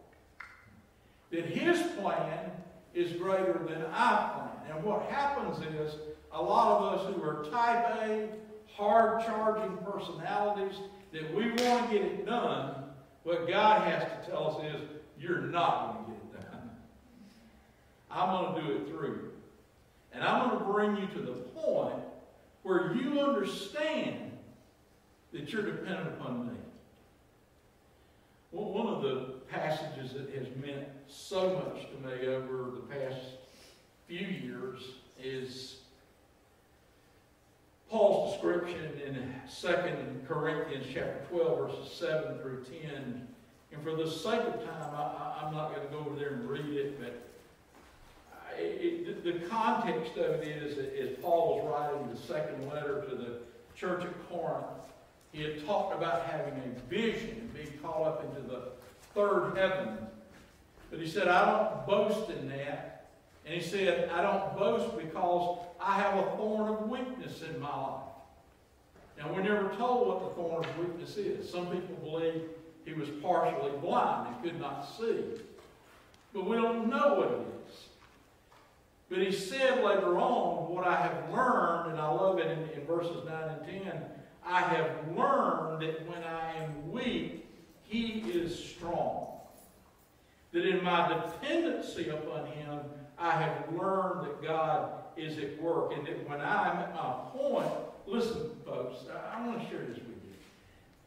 That 1.30 1.46
His 1.46 1.80
plan 2.00 2.50
is 2.96 3.12
greater 3.12 3.64
than 3.70 3.84
our 3.94 4.34
plan. 4.34 4.76
And 4.76 4.84
what 4.84 5.04
happens 5.04 5.60
is 5.76 5.94
a 6.36 6.42
lot 6.42 6.82
of 6.82 7.00
us 7.00 7.16
who 7.16 7.24
are 7.24 7.46
type 7.46 7.86
A, 8.04 8.28
hard 8.76 9.26
charging 9.26 9.78
personalities, 9.78 10.76
that 11.14 11.34
we 11.34 11.48
want 11.64 11.90
to 11.90 11.98
get 11.98 12.06
it 12.06 12.26
done, 12.26 12.76
what 13.24 13.48
God 13.48 13.88
has 13.88 14.04
to 14.04 14.30
tell 14.30 14.50
us 14.50 14.76
is, 14.76 14.82
you're 15.18 15.42
not 15.42 15.94
going 15.94 16.06
to 16.06 16.12
get 16.12 16.20
it 16.20 16.52
done. 16.52 16.70
I'm 18.12 18.30
going 18.30 18.56
to 18.56 18.62
do 18.62 18.76
it 18.76 18.90
through 18.90 19.08
you. 19.08 19.32
And 20.14 20.24
I'm 20.24 20.50
going 20.50 20.60
to 20.60 20.72
bring 20.72 20.98
you 20.98 21.08
to 21.08 21.22
the 21.22 21.32
point 21.32 21.96
where 22.64 22.94
you 22.94 23.22
understand 23.22 24.32
that 25.32 25.52
you're 25.52 25.64
dependent 25.64 26.08
upon 26.20 26.48
me. 26.48 26.54
Well, 28.52 28.72
one 28.72 28.88
of 28.88 29.02
the 29.02 29.36
passages 29.50 30.14
that 30.14 30.30
has 30.36 30.48
meant 30.62 30.88
so 31.08 31.54
much 31.54 31.88
to 31.90 32.08
me 32.08 32.28
over 32.28 32.72
the 32.72 32.82
past 32.94 33.22
few 34.08 34.26
years 34.28 34.82
is 35.22 35.78
Paul's 37.90 38.34
description 38.34 39.00
in 39.06 39.34
2 39.62 39.68
Corinthians 40.28 40.86
chapter 40.92 41.26
12, 41.30 41.58
verses 41.60 41.94
7 41.94 42.40
through 42.40 42.64
10. 42.64 43.28
And 43.72 43.84
for 43.84 43.96
the 43.96 44.10
sake 44.10 44.42
of 44.42 44.64
time, 44.66 44.96
I, 44.96 45.46
am 45.46 45.54
not 45.54 45.76
going 45.76 45.88
to 45.88 45.94
go 45.94 46.00
over 46.00 46.16
there 46.18 46.30
and 46.30 46.50
read 46.50 46.66
it, 46.66 47.00
but 47.00 47.26
it, 48.58 49.24
the 49.24 49.46
context 49.48 50.18
of 50.18 50.42
it 50.42 50.48
is, 50.48 50.78
is 50.78 51.18
Paul 51.22 51.58
was 51.58 51.74
writing 51.74 52.10
the 52.10 52.18
second 52.18 52.68
letter 52.70 53.06
to 53.10 53.16
the 53.16 53.38
church 53.76 54.04
at 54.04 54.30
Corinth. 54.30 54.66
He 55.32 55.44
had 55.44 55.66
talked 55.66 55.96
about 55.96 56.26
having 56.28 56.54
a 56.54 56.90
vision 56.90 57.32
and 57.32 57.54
being 57.54 57.74
caught 57.84 58.04
up 58.04 58.24
into 58.24 58.48
the 58.48 58.70
third 59.14 59.58
heaven. 59.58 59.98
But 60.90 61.00
he 61.00 61.08
said, 61.08 61.28
I 61.28 61.46
don't 61.46 61.86
boast 61.86 62.30
in 62.30 62.48
that. 62.50 62.95
And 63.46 63.54
he 63.54 63.62
said, 63.62 64.10
I 64.10 64.22
don't 64.22 64.58
boast 64.58 64.98
because 64.98 65.60
I 65.80 66.00
have 66.00 66.18
a 66.18 66.32
thorn 66.36 66.74
of 66.74 66.90
weakness 66.90 67.44
in 67.44 67.60
my 67.60 67.68
life. 67.68 68.02
Now, 69.18 69.32
we're 69.32 69.44
never 69.44 69.70
told 69.76 70.08
what 70.08 70.20
the 70.22 70.42
thorn 70.42 70.66
of 70.66 70.80
weakness 70.80 71.16
is. 71.18 71.50
Some 71.50 71.68
people 71.68 71.96
believe 72.04 72.42
he 72.86 72.94
was 72.94 73.10
partially 73.22 73.72
blind 73.80 74.34
and 74.34 74.44
could 74.44 74.60
not 74.60 74.84
see. 74.98 75.24
But 76.34 76.48
we 76.48 76.58
don't 76.58 76.90
know 76.90 77.14
what 77.16 77.32
it 77.32 77.48
is. 77.70 77.76
But 79.10 79.20
he 79.20 79.32
said 79.32 79.84
later 79.84 80.18
on, 80.18 80.74
what 80.74 80.88
I 80.88 80.96
have 80.96 81.32
learned, 81.32 81.92
and 81.92 82.02
I 82.02 82.10
love 82.10 82.40
it 82.40 82.48
in, 82.48 82.82
in 82.82 82.86
verses 82.88 83.24
9 83.26 83.50
and 83.50 83.84
10, 83.84 84.04
I 84.46 84.62
have 84.62 84.90
learned 85.16 85.82
that 85.82 86.08
when 86.10 86.24
I 86.24 86.56
am 86.64 86.92
weak, 86.92 87.48
he 87.84 88.24
is 88.28 88.58
strong. 88.58 89.28
That 90.52 90.66
in 90.66 90.84
my 90.84 91.08
dependency 91.08 92.10
upon 92.10 92.48
him, 92.48 92.80
I 93.18 93.32
have 93.32 93.74
learned 93.74 94.26
that 94.26 94.44
God 94.44 94.90
is 95.18 95.38
at 95.38 95.62
work. 95.62 95.94
And 95.96 96.06
that 96.08 96.28
when 96.28 96.42
I'm 96.42 96.78
at 96.78 96.94
my 96.94 97.14
point, 97.34 97.72
listen, 98.06 98.50
folks, 98.66 99.06
I, 99.12 99.38
I 99.38 99.48
want 99.48 99.62
to 99.62 99.70
share 99.70 99.80
this 99.86 99.98
with 99.98 100.08
you. 100.08 100.34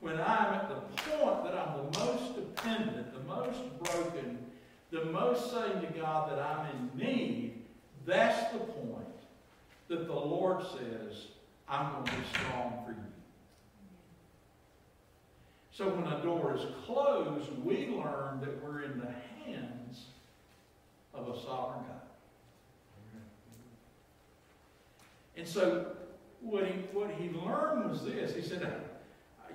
When 0.01 0.15
I'm 0.15 0.55
at 0.55 0.69
the 0.69 1.11
point 1.11 1.45
that 1.45 1.55
I'm 1.55 1.91
the 1.91 1.99
most 1.99 2.35
dependent, 2.35 3.13
the 3.13 3.35
most 3.35 3.59
broken, 3.83 4.39
the 4.91 5.05
most 5.07 5.51
saying 5.51 5.81
to 5.81 5.99
God 5.99 6.31
that 6.31 6.39
I'm 6.39 6.67
in 6.71 6.99
need, 6.99 7.63
that's 8.07 8.53
the 8.53 8.59
point 8.59 9.05
that 9.89 10.07
the 10.07 10.15
Lord 10.15 10.63
says, 10.63 11.27
I'm 11.69 11.93
going 11.93 12.05
to 12.05 12.13
be 12.13 12.23
strong 12.33 12.83
for 12.85 12.93
you. 12.93 12.97
So 15.73 15.89
when 15.91 16.11
a 16.13 16.23
door 16.23 16.55
is 16.57 16.63
closed, 16.87 17.51
we 17.63 17.89
learn 17.89 18.41
that 18.41 18.63
we're 18.63 18.83
in 18.83 18.99
the 18.99 19.07
hands 19.45 19.78
of 21.19 21.35
a 21.35 21.41
sovereign 21.41 21.85
God. 21.87 21.99
And 25.37 25.47
so 25.47 25.93
what 26.41 26.67
he, 26.67 26.73
what 26.93 27.11
he 27.13 27.31
learned 27.31 27.91
was 27.91 28.05
this. 28.05 28.35
He 28.35 28.43
said, 28.43 28.83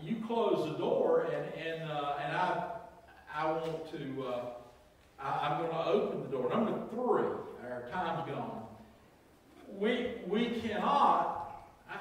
you 0.01 0.17
close 0.27 0.69
the 0.69 0.77
door 0.77 1.27
and, 1.31 1.45
and, 1.65 1.89
uh, 1.89 2.15
and 2.23 2.35
I, 2.35 2.71
I 3.33 3.51
want 3.51 3.91
to, 3.91 4.25
uh, 4.25 4.45
I, 5.19 5.53
am 5.53 5.57
going 5.59 5.71
to 5.71 5.85
open 5.85 6.23
the 6.23 6.29
door. 6.29 6.49
Number 6.49 6.73
three, 6.89 7.69
our 7.69 7.83
time's 7.91 8.29
gone. 8.29 8.63
We, 9.77 10.11
we 10.27 10.61
cannot, 10.61 11.65
I, 11.89 11.95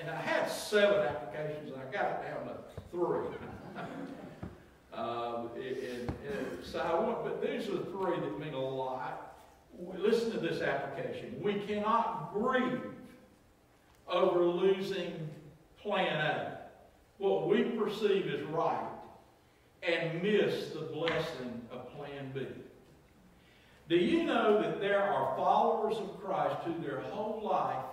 and 0.00 0.10
I 0.10 0.20
had 0.20 0.50
seven 0.50 1.06
applications, 1.06 1.72
and 1.72 1.82
I 1.82 1.92
got 1.92 2.10
it 2.12 2.28
down 2.28 2.46
to 2.46 2.54
three. 2.90 3.36
uh, 4.94 5.42
and, 5.56 6.08
and 6.08 6.64
so 6.64 6.78
I 6.80 6.94
want, 7.00 7.24
but 7.24 7.42
these 7.42 7.68
are 7.68 7.72
the 7.78 7.84
three 7.84 8.18
that 8.18 8.38
mean 8.38 8.54
a 8.54 8.60
lot. 8.60 9.36
Listen 9.96 10.32
to 10.32 10.38
this 10.38 10.60
application. 10.60 11.36
We 11.40 11.54
cannot 11.60 12.32
grieve 12.34 12.80
over 14.08 14.40
losing 14.40 15.28
plan 15.80 16.20
A, 16.20 16.58
what 17.18 17.48
we 17.48 17.62
perceive 17.62 18.26
as 18.26 18.42
right, 18.46 18.88
and 19.82 20.22
miss 20.22 20.70
the 20.70 20.80
blessing 20.80 21.62
of 21.70 21.90
plan 21.96 22.32
B. 22.34 22.46
Do 23.88 23.96
you 23.96 24.24
know 24.24 24.60
that 24.60 24.80
there 24.80 25.02
are 25.02 25.36
followers 25.36 25.96
of 25.96 26.20
Christ 26.22 26.56
who 26.64 26.80
their 26.82 27.00
whole 27.00 27.40
life 27.42 27.84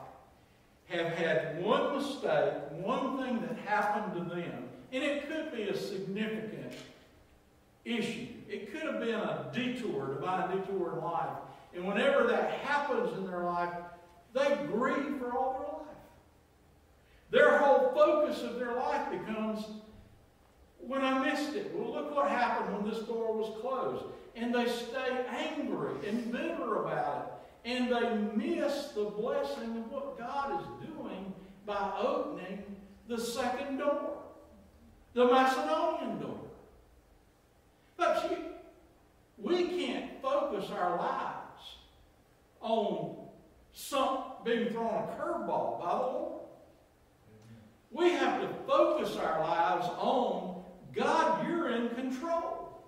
have 0.89 1.13
had 1.13 1.63
one 1.63 1.97
mistake, 1.97 2.53
one 2.71 3.17
thing 3.17 3.41
that 3.41 3.57
happened 3.65 4.13
to 4.13 4.35
them, 4.35 4.69
and 4.91 5.03
it 5.03 5.27
could 5.27 5.55
be 5.55 5.63
a 5.63 5.77
significant 5.77 6.73
issue. 7.87 8.27
It 8.49 8.71
could 8.71 8.83
have 8.83 8.99
been 8.99 9.15
a 9.15 9.49
detour, 9.53 10.15
divine 10.15 10.57
detour 10.57 10.93
in 10.93 11.03
life. 11.03 11.37
And 11.73 11.85
whenever 11.85 12.27
that 12.27 12.51
happens 12.63 13.17
in 13.17 13.25
their 13.25 13.43
life, 13.43 13.73
they 14.33 14.57
grieve 14.67 15.17
for 15.19 15.31
all 15.33 15.53
their 17.29 17.41
life. 17.45 17.51
Their 17.51 17.57
whole 17.59 17.91
focus 17.93 18.43
of 18.43 18.55
their 18.59 18.75
life 18.75 19.11
becomes 19.11 19.65
when 20.79 21.03
I 21.03 21.29
missed 21.29 21.55
it. 21.55 21.73
Well, 21.75 21.93
look 21.93 22.15
what 22.15 22.29
happened 22.29 22.75
when 22.75 22.89
this 22.89 23.03
door 23.03 23.33
was 23.33 23.59
closed 23.61 24.05
and 24.35 24.53
they 24.53 24.67
stay 24.67 25.25
angry 25.29 26.07
and 26.07 26.31
bitter 26.31 26.83
about 26.83 27.17
it. 27.65 27.69
And 27.69 27.91
they 27.91 28.45
miss 28.45 28.89
the 28.89 29.05
blessing 29.05 29.77
of 29.77 29.91
what 29.91 30.17
God 30.17 30.61
is 30.61 30.87
doing 30.87 31.33
by 31.65 31.91
opening 31.99 32.63
the 33.09 33.19
second 33.19 33.77
door, 33.77 34.13
the 35.13 35.25
Macedonian 35.25 36.19
door. 36.19 36.46
But 37.97 38.21
see, 38.21 38.37
we 39.37 39.63
can't 39.65 40.21
focus 40.21 40.69
our 40.71 40.97
lives 40.97 41.77
on 42.61 43.15
some 43.73 44.19
being 44.45 44.69
thrown 44.69 44.87
a 44.87 45.15
curveball 45.19 45.79
by 45.79 45.91
the 45.91 46.03
Lord. 46.03 46.41
We 47.91 48.11
have 48.11 48.41
to 48.41 48.49
focus 48.67 49.15
our 49.17 49.41
lives 49.41 49.87
on 49.97 50.63
God, 50.93 51.47
you're 51.47 51.71
in 51.71 51.89
control. 51.89 52.83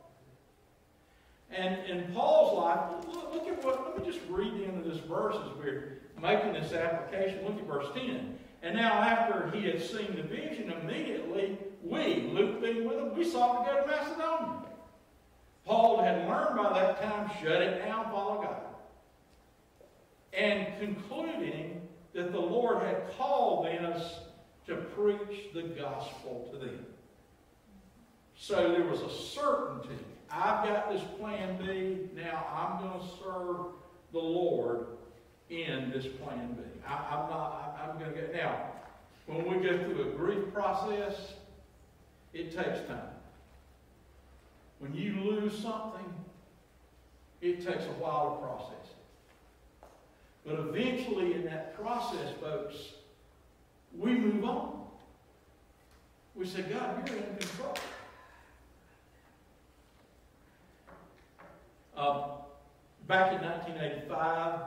And 1.52 1.86
in 1.86 2.14
Paul's 2.14 2.58
life, 2.58 3.06
look, 3.08 3.34
look 3.34 3.48
at 3.48 3.64
what, 3.64 3.84
let 3.86 4.06
me 4.06 4.12
just 4.12 4.24
read 4.30 4.54
the 4.54 4.66
end 4.66 4.86
of 4.86 4.92
this 4.92 5.02
verse 5.04 5.36
as 5.36 5.58
we're 5.58 6.00
making 6.22 6.54
this 6.54 6.74
application. 6.74 7.44
Look 7.46 7.58
at 7.58 7.66
verse 7.66 7.88
10. 7.94 8.38
And 8.62 8.76
now 8.76 8.94
after 8.94 9.50
he 9.52 9.66
had 9.68 9.82
seen 9.82 10.16
the 10.16 10.24
vision, 10.24 10.72
immediately 10.72 11.58
we, 11.82 12.30
Luke 12.34 12.62
being 12.62 12.88
with 12.88 13.00
him, 13.00 13.16
we 13.16 13.24
sought 13.30 13.66
to 13.66 13.72
go 13.72 13.82
to 13.82 13.88
Macedonia. 13.88 14.69
Paul 15.70 16.02
had 16.02 16.28
learned 16.28 16.56
by 16.56 16.74
that 16.74 17.00
time, 17.00 17.30
shut 17.40 17.62
it 17.62 17.86
down, 17.86 18.06
follow 18.06 18.42
God. 18.42 18.62
And 20.34 20.68
concluding 20.80 21.88
that 22.14 22.32
the 22.32 22.40
Lord 22.40 22.82
had 22.82 23.16
called 23.16 23.68
us 23.68 24.20
to 24.66 24.76
preach 24.76 25.54
the 25.54 25.62
gospel 25.62 26.50
to 26.52 26.58
them. 26.58 26.86
So 28.36 28.72
there 28.72 28.84
was 28.84 29.02
a 29.02 29.12
certainty 29.12 30.04
I've 30.32 30.64
got 30.66 30.92
this 30.92 31.02
plan 31.20 31.58
B. 31.58 32.10
Now 32.16 32.46
I'm 32.54 32.88
going 32.88 33.00
to 33.00 33.06
serve 33.24 33.74
the 34.12 34.20
Lord 34.20 34.86
in 35.50 35.92
this 35.92 36.06
plan 36.06 36.54
B. 36.54 36.64
I, 36.88 36.94
I'm 36.94 37.30
not, 37.30 37.78
I, 37.80 37.90
I'm 37.90 38.00
going 38.00 38.12
to 38.12 38.16
get, 38.16 38.34
now, 38.34 38.72
when 39.26 39.44
we 39.48 39.68
go 39.68 39.78
through 39.78 40.12
a 40.12 40.16
grief 40.16 40.54
process, 40.54 41.34
it 42.34 42.56
takes 42.56 42.88
time. 42.88 43.19
When 44.80 44.94
you 44.94 45.16
lose 45.22 45.58
something, 45.58 46.06
it 47.42 47.66
takes 47.66 47.86
a 47.86 47.94
while 48.00 48.36
to 48.36 48.46
process 48.46 48.90
it. 48.90 49.88
But 50.46 50.60
eventually 50.60 51.34
in 51.34 51.46
that 51.46 51.76
process, 51.76 52.34
folks, 52.42 52.76
we 53.98 54.14
move 54.16 54.44
on. 54.46 54.84
We 56.36 56.46
say, 56.46 56.62
God, 56.62 57.08
you're 57.08 57.18
in 57.18 57.36
control. 57.36 57.76
Um, 61.98 62.22
back 63.08 63.34
in 63.34 63.42
1985, 63.42 64.60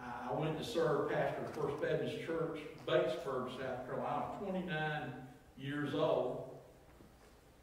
I 0.00 0.34
went 0.34 0.58
to 0.58 0.64
serve 0.64 1.10
pastor 1.10 1.42
of 1.44 1.50
First 1.52 1.80
Baptist 1.82 2.24
Church, 2.24 2.60
Batesburg, 2.86 3.50
South 3.50 3.86
Carolina. 3.86 4.24
I 4.24 4.42
was 4.42 4.50
29 4.50 5.12
years 5.58 5.94
old. 5.94 6.47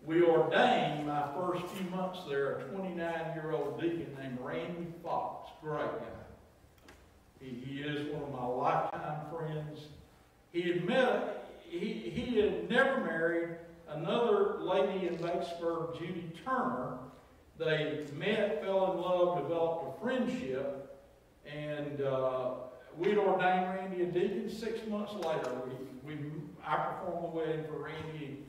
We 0.05 0.21
ordained 0.21 1.07
my 1.07 1.27
first 1.33 1.65
few 1.73 1.89
months 1.89 2.19
there 2.29 2.59
a 2.59 2.63
29-year-old 2.65 3.81
deacon 3.81 4.15
named 4.21 4.37
Randy 4.39 4.87
Fox. 5.03 5.49
Great 5.63 5.79
guy. 5.79 6.93
He, 7.41 7.49
he 7.49 7.81
is 7.81 8.13
one 8.13 8.23
of 8.23 8.31
my 8.31 8.45
lifetime 8.45 9.21
friends. 9.35 9.87
He 10.51 10.61
had 10.61 10.85
met, 10.85 11.59
he, 11.67 12.11
he 12.13 12.39
had 12.39 12.69
never 12.69 13.01
married 13.01 13.55
another 13.89 14.59
lady 14.59 15.07
in 15.07 15.17
Batesburg, 15.17 15.97
Judy 15.97 16.31
Turner, 16.45 16.99
they 17.57 18.05
met, 18.13 18.61
fell 18.61 18.91
in 18.91 19.01
love, 19.01 19.41
developed 19.41 19.97
a 19.97 20.01
friendship, 20.03 20.99
and 21.47 22.01
uh, 22.01 22.51
we'd 22.97 23.17
ordained 23.17 23.69
Randy 23.69 24.03
a 24.03 24.05
deacon. 24.05 24.49
Six 24.49 24.85
months 24.87 25.13
later, 25.13 25.51
we, 26.05 26.15
we 26.15 26.21
I 26.63 26.75
performed 26.75 27.23
the 27.23 27.37
wedding 27.37 27.65
for 27.65 27.83
Randy 27.83 28.39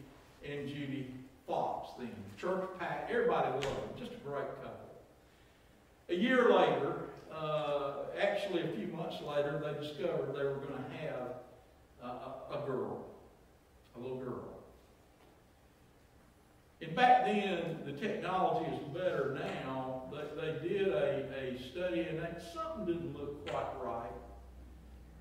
and 0.44 0.68
Judy 0.68 1.14
Fox. 1.46 1.90
then. 1.98 2.10
church 2.36 2.64
packed, 2.78 3.10
everybody 3.10 3.48
loved 3.48 3.64
them, 3.64 3.88
just 3.98 4.12
a 4.12 4.16
great 4.16 4.48
couple. 4.62 4.86
A 6.08 6.14
year 6.14 6.52
later, 6.52 7.10
uh, 7.32 7.92
actually 8.20 8.62
a 8.62 8.68
few 8.68 8.88
months 8.88 9.16
later, 9.26 9.62
they 9.64 9.86
discovered 9.86 10.34
they 10.34 10.44
were 10.44 10.56
going 10.56 10.84
to 10.90 10.96
have 10.98 11.28
a, 12.02 12.56
a, 12.56 12.66
girl, 12.66 13.06
a 13.96 13.98
little 13.98 14.18
girl. 14.18 14.44
And 16.80 16.94
back 16.94 17.26
then, 17.26 17.78
the 17.84 17.92
technology 17.92 18.70
is 18.70 18.82
better 18.94 19.38
now. 19.64 20.02
They, 20.10 20.52
they 20.52 20.68
did 20.68 20.88
a, 20.88 21.28
a 21.34 21.58
study 21.70 22.00
and 22.02 22.20
something 22.52 22.86
didn't 22.86 23.16
look 23.16 23.48
quite 23.48 23.66
right. 23.82 24.10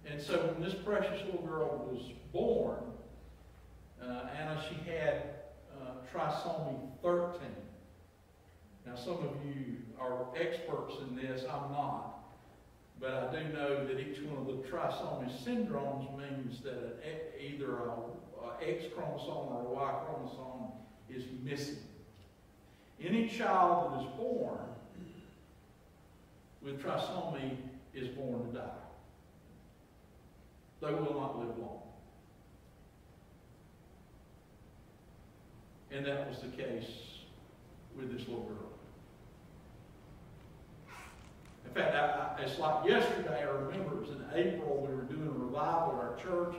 And 0.06 0.22
so 0.22 0.54
when 0.54 0.62
this 0.62 0.76
precious 0.76 1.26
little 1.26 1.46
girl 1.46 1.90
was 1.92 2.12
born, 2.32 2.84
uh, 4.04 4.28
Anna, 4.38 4.62
she 4.70 4.76
had 4.90 5.45
uh, 5.86 5.90
trisomy 6.14 6.78
13. 7.02 7.42
Now, 8.86 8.96
some 8.96 9.18
of 9.18 9.32
you 9.46 9.78
are 10.00 10.26
experts 10.40 10.96
in 11.02 11.16
this. 11.16 11.44
I'm 11.44 11.72
not. 11.72 12.16
But 13.00 13.12
I 13.12 13.40
do 13.40 13.54
know 13.54 13.86
that 13.86 14.00
each 14.00 14.22
one 14.22 14.38
of 14.38 14.48
the 14.48 14.68
trisomy 14.70 15.30
syndromes 15.44 16.18
means 16.18 16.62
that 16.62 17.02
an, 17.04 17.20
either 17.40 17.78
a, 17.78 17.90
a 17.90 18.70
X 18.70 18.86
chromosome 18.96 19.50
or 19.50 19.66
a 19.66 19.74
Y 19.74 19.94
chromosome 20.06 20.72
is 21.10 21.24
missing. 21.44 21.78
Any 23.04 23.28
child 23.28 23.94
that 23.94 24.02
is 24.02 24.16
born 24.18 24.60
with 26.62 26.82
trisomy 26.82 27.58
is 27.94 28.08
born 28.10 28.48
to 28.48 28.58
die. 28.58 28.70
They 30.82 30.92
will 30.92 31.14
not 31.20 31.40
live 31.40 31.58
long. 31.58 31.85
And 35.96 36.06
that 36.06 36.28
was 36.28 36.40
the 36.40 36.50
case 36.50 36.90
with 37.96 38.12
this 38.12 38.28
little 38.28 38.44
girl. 38.44 38.74
In 41.66 41.72
fact, 41.72 41.96
I, 41.96 42.36
I, 42.38 42.46
it's 42.46 42.60
like 42.60 42.86
yesterday, 42.86 43.40
I 43.40 43.50
remember 43.50 43.96
it 43.96 44.02
was 44.02 44.10
in 44.10 44.26
April, 44.34 44.86
we 44.86 44.94
were 44.94 45.04
doing 45.04 45.28
a 45.28 45.32
revival 45.32 45.98
at 45.98 46.06
our 46.06 46.18
church. 46.22 46.56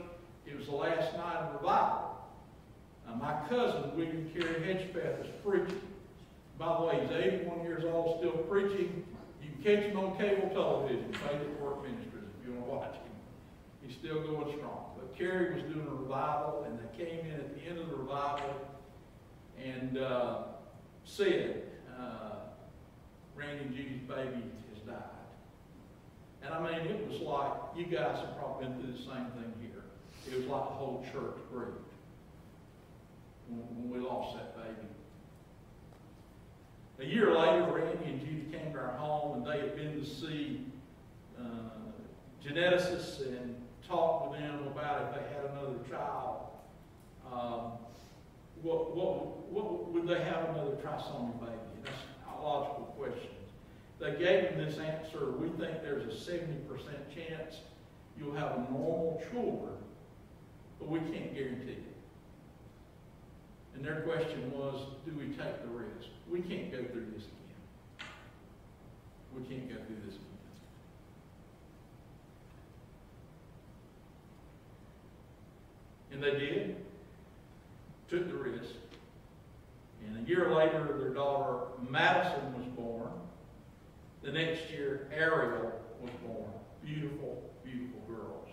It 0.47 0.57
was 0.57 0.65
the 0.65 0.75
last 0.75 1.15
night 1.15 1.35
of 1.35 1.53
revival. 1.53 2.17
Uh, 3.07 3.15
my 3.17 3.35
cousin, 3.47 3.95
William 3.95 4.27
Carey 4.33 4.55
Hedgepeth, 4.55 5.23
is 5.23 5.31
preaching. 5.45 5.81
By 6.57 6.75
the 6.79 6.85
way, 6.85 6.99
he's 7.01 7.11
81 7.11 7.61
years 7.61 7.83
old, 7.85 8.17
still 8.17 8.41
preaching. 8.49 9.05
You 9.43 9.49
can 9.51 9.63
catch 9.63 9.85
him 9.85 9.99
on 9.99 10.17
cable 10.17 10.49
television, 10.49 11.13
Faith 11.13 11.41
at 11.41 11.61
Work 11.61 11.83
Ministries, 11.83 12.25
if 12.41 12.47
you 12.47 12.53
want 12.53 12.65
to 12.65 12.71
watch 12.71 12.93
him. 12.95 13.13
He's 13.85 13.95
still 13.95 14.19
going 14.21 14.57
strong. 14.57 14.97
But 14.97 15.15
Carey 15.15 15.53
was 15.53 15.63
doing 15.71 15.85
a 15.85 15.95
revival, 15.95 16.65
and 16.67 16.79
they 16.79 17.05
came 17.05 17.19
in 17.19 17.33
at 17.33 17.55
the 17.55 17.69
end 17.69 17.77
of 17.77 17.91
the 17.91 17.97
revival 17.97 18.76
and 19.63 19.97
uh, 19.97 20.37
said, 21.03 21.63
uh, 21.99 22.35
Randy 23.35 23.63
and 23.63 23.75
Judy's 23.75 24.01
baby 24.01 24.43
has 24.73 24.83
died. 24.85 24.97
And 26.43 26.53
I 26.53 26.61
mean, 26.61 26.87
it 26.87 27.07
was 27.07 27.19
like, 27.21 27.51
you 27.75 27.85
guys 27.85 28.19
have 28.19 28.37
probably 28.37 28.67
been 28.67 28.79
through 28.79 28.93
the 28.93 28.99
same 28.99 29.27
thing 29.35 29.53
here. 29.61 29.83
It 30.27 30.37
was 30.37 30.45
like 30.45 30.63
the 30.63 30.75
whole 30.75 31.05
church 31.11 31.37
grieved 31.51 31.77
when, 33.49 33.89
we 33.89 33.99
lost 33.99 34.37
that 34.37 34.55
baby. 34.55 34.87
A 36.99 37.05
year 37.05 37.33
later, 37.33 37.71
Randy 37.71 38.11
and 38.11 38.19
Judy 38.19 38.47
came 38.51 38.73
to 38.73 38.79
our 38.79 38.97
home, 38.97 39.37
and 39.37 39.45
they 39.45 39.59
had 39.59 39.75
been 39.75 39.99
to 39.99 40.05
see 40.05 40.65
uh, 41.39 41.43
geneticists 42.45 43.25
and 43.25 43.55
talked 43.87 44.31
with 44.31 44.39
them 44.39 44.67
about 44.67 45.09
if 45.09 45.15
they 45.15 45.33
had 45.33 45.45
another 45.51 45.77
child. 45.89 46.47
Um, 47.31 47.71
what, 48.61 48.95
what, 48.95 49.51
what 49.51 49.91
would 49.91 50.07
they 50.07 50.23
have 50.23 50.49
another 50.49 50.75
trisomy 50.83 51.39
baby? 51.39 51.57
That's 51.83 51.97
a 52.27 52.41
logical 52.41 52.95
question. 52.97 53.31
They 53.99 54.11
gave 54.11 54.49
them 54.49 54.65
this 54.65 54.77
answer. 54.77 55.31
We 55.31 55.49
think 55.49 55.81
there's 55.81 56.05
a 56.05 56.31
70% 56.31 56.67
chance 57.13 57.57
you'll 58.17 58.35
have 58.35 58.51
a 58.51 58.71
normal 58.71 59.21
children, 59.31 59.73
but 60.79 60.89
we 60.89 60.99
can't 60.99 61.33
guarantee 61.33 61.71
it. 61.71 61.95
And 63.75 63.85
their 63.85 64.01
question 64.01 64.51
was, 64.51 64.87
do 65.05 65.11
we 65.13 65.27
take 65.27 65.61
the 65.61 65.69
risk? 65.69 66.09
We 66.29 66.41
can't 66.41 66.71
go 66.71 66.83
through 66.91 67.07
this 67.13 67.25
again. 67.25 68.07
We 69.35 69.43
can't 69.43 69.69
go 69.69 69.75
through 69.85 69.97
this 70.03 70.15
again. 70.15 70.23
And 76.11 76.23
they 76.23 76.31
did, 76.39 76.86
took 78.09 78.27
the 78.27 78.35
risk. 78.35 78.75
And 80.05 80.25
a 80.25 80.29
year 80.29 80.53
later, 80.53 80.95
their 80.99 81.09
daughter 81.09 81.67
Madison 81.89 82.53
was 82.53 82.65
born. 82.75 83.11
The 84.23 84.31
next 84.31 84.69
year, 84.71 85.09
Ariel 85.13 85.71
was 86.01 86.11
born. 86.25 86.51
Beautiful, 86.83 87.49
beautiful 87.63 87.99
girls. 88.07 88.49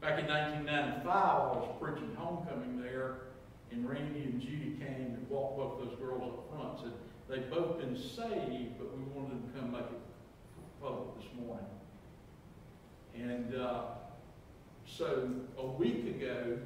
Back 0.00 0.18
in 0.18 0.26
1995, 0.26 1.06
I 1.06 1.38
was 1.56 1.74
preaching 1.80 2.14
homecoming 2.16 2.80
there, 2.80 3.16
and 3.70 3.88
Randy 3.88 4.20
and 4.20 4.40
Judy 4.40 4.76
came 4.78 5.16
and 5.16 5.28
walked 5.28 5.56
both 5.56 5.84
those 5.84 5.98
girls 5.98 6.22
up 6.22 6.50
front. 6.50 6.80
Said 6.80 6.92
they'd 7.28 7.50
both 7.50 7.78
been 7.78 7.96
saved, 7.96 8.78
but 8.78 8.96
we 8.96 9.04
wanted 9.14 9.30
them 9.30 9.50
to 9.52 9.58
come 9.58 9.72
make 9.72 9.80
it 9.80 10.00
public 10.80 11.16
this 11.18 11.28
morning. 11.40 11.66
And 13.14 13.54
uh, 13.54 13.82
so 14.86 15.30
a 15.58 15.66
week 15.66 16.04
ago, 16.06 16.58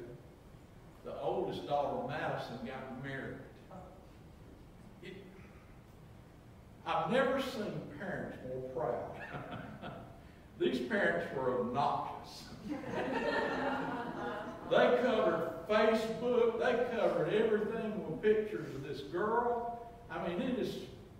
the 1.03 1.19
oldest 1.19 1.67
daughter, 1.67 2.07
Madison, 2.07 2.59
got 2.65 3.03
married. 3.03 3.35
It, 5.03 5.15
I've 6.85 7.11
never 7.11 7.41
seen 7.41 7.73
parents 7.97 8.37
more 8.47 8.61
proud. 8.69 9.11
These 10.59 10.87
parents 10.87 11.35
were 11.35 11.61
obnoxious. 11.61 12.43
they 12.69 12.77
covered 15.01 15.49
Facebook, 15.67 16.59
they 16.59 16.85
covered 16.95 17.33
everything 17.33 18.05
with 18.05 18.21
pictures 18.21 18.69
of 18.75 18.83
this 18.83 19.01
girl. 19.01 19.89
I 20.11 20.27
mean, 20.27 20.39
it 20.41 20.59
is, 20.59 20.75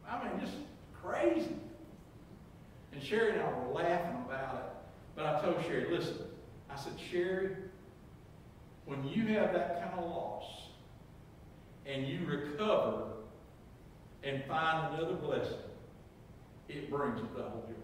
I 0.07 0.23
mean, 0.23 0.39
just 0.39 0.53
crazy. 1.01 1.55
And 2.93 3.01
Sherry 3.01 3.31
and 3.31 3.41
I 3.41 3.45
were 3.45 3.73
laughing 3.73 4.23
about 4.27 4.55
it. 4.55 4.65
But 5.15 5.25
I 5.25 5.41
told 5.41 5.63
Sherry, 5.65 5.87
listen, 5.89 6.17
I 6.69 6.75
said, 6.75 6.93
Sherry, 7.11 7.55
when 8.85 9.07
you 9.07 9.27
have 9.27 9.53
that 9.53 9.81
kind 9.81 9.99
of 9.99 10.05
loss 10.09 10.43
and 11.85 12.07
you 12.07 12.19
recover 12.25 13.03
and 14.23 14.43
find 14.45 14.95
another 14.95 15.15
blessing, 15.15 15.57
it 16.69 16.89
brings 16.89 17.19
a 17.19 17.23
double 17.23 17.65
joy. 17.67 17.75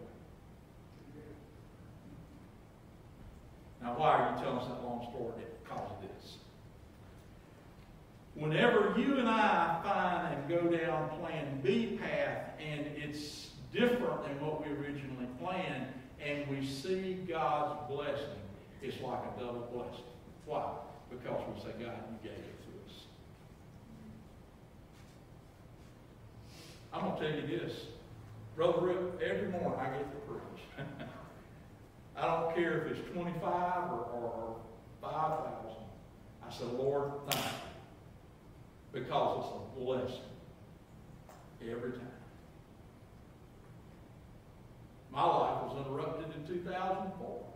Now, 3.81 3.97
why 3.97 4.09
are 4.09 4.35
you 4.35 4.43
telling 4.43 4.59
us 4.59 4.67
that 4.67 4.83
long 4.83 5.07
story? 5.11 5.43
Because 5.63 5.91
of 5.91 6.01
this. 6.01 6.37
Whenever 8.35 8.93
you 8.97 9.17
and 9.17 9.27
I 9.27 9.79
find 9.83 10.35
and 10.35 10.49
go 10.49 10.77
down 10.77 11.09
plan 11.19 11.59
B 11.63 11.99
path 12.01 12.51
and 12.59 12.85
it's 12.95 13.49
different 13.71 14.23
than 14.23 14.39
what 14.45 14.65
we 14.65 14.73
originally 14.73 15.27
planned, 15.39 15.87
and 16.23 16.47
we 16.47 16.65
see 16.65 17.13
God's 17.27 17.91
blessing, 17.91 18.41
it's 18.81 18.99
like 19.01 19.19
a 19.19 19.39
double 19.39 19.69
blessing. 19.73 20.03
Why? 20.47 20.63
Because 21.09 21.41
we 21.53 21.61
say, 21.61 21.71
God, 21.77 21.93
you 22.09 22.29
gave 22.29 22.39
it 22.39 22.61
to 22.63 22.69
us. 22.87 23.03
I'm 26.93 27.01
going 27.01 27.17
to 27.17 27.21
tell 27.21 27.39
you 27.39 27.59
this. 27.59 27.73
Brother 28.55 28.79
Rip, 28.79 29.21
every 29.21 29.49
morning 29.49 29.77
I 29.79 29.89
get 29.89 30.09
to 30.09 30.17
preach. 30.25 30.63
I 32.17 32.25
don't 32.25 32.55
care 32.55 32.87
if 32.87 32.97
it's 32.97 33.11
25 33.13 33.43
or, 33.91 34.07
or 34.13 34.55
5,000. 35.01 35.77
I 36.47 36.53
said, 36.53 36.67
Lord, 36.79 37.11
thank 37.29 37.43
you. 37.43 39.01
Because 39.01 39.43
it's 39.43 39.53
a 39.53 39.79
blessing 39.79 40.23
every 41.61 41.91
time. 41.91 42.01
My 45.11 45.23
life 45.23 45.63
was 45.63 45.85
interrupted 45.85 46.33
in 46.35 46.47
2004. 46.47 47.46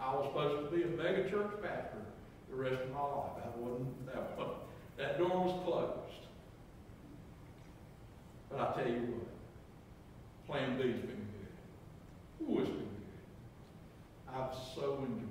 I 0.00 0.14
was 0.14 0.26
supposed 0.26 0.70
to 0.70 0.76
be 0.76 0.82
a 0.82 0.86
mega 0.86 1.28
church 1.28 1.50
pastor 1.62 1.98
the 2.50 2.56
rest 2.56 2.82
of 2.82 2.90
my 2.92 3.00
life. 3.00 3.32
That 3.42 3.56
wasn't 3.58 4.06
that 4.06 4.38
one. 4.38 4.48
That 4.96 5.18
door 5.18 5.28
was 5.28 5.60
closed. 5.64 6.24
But 8.50 8.60
I 8.60 8.72
tell 8.74 8.86
you 8.90 9.00
what, 9.00 9.26
Plan 10.46 10.78
B's 10.78 11.00
been 11.00 11.06
good. 11.06 11.22
Ooh, 12.42 12.58
it's 12.60 12.70
been 12.70 12.78
good. 12.78 14.34
I've 14.34 14.54
so 14.74 14.98
enjoyed 15.00 15.22
it. 15.22 15.28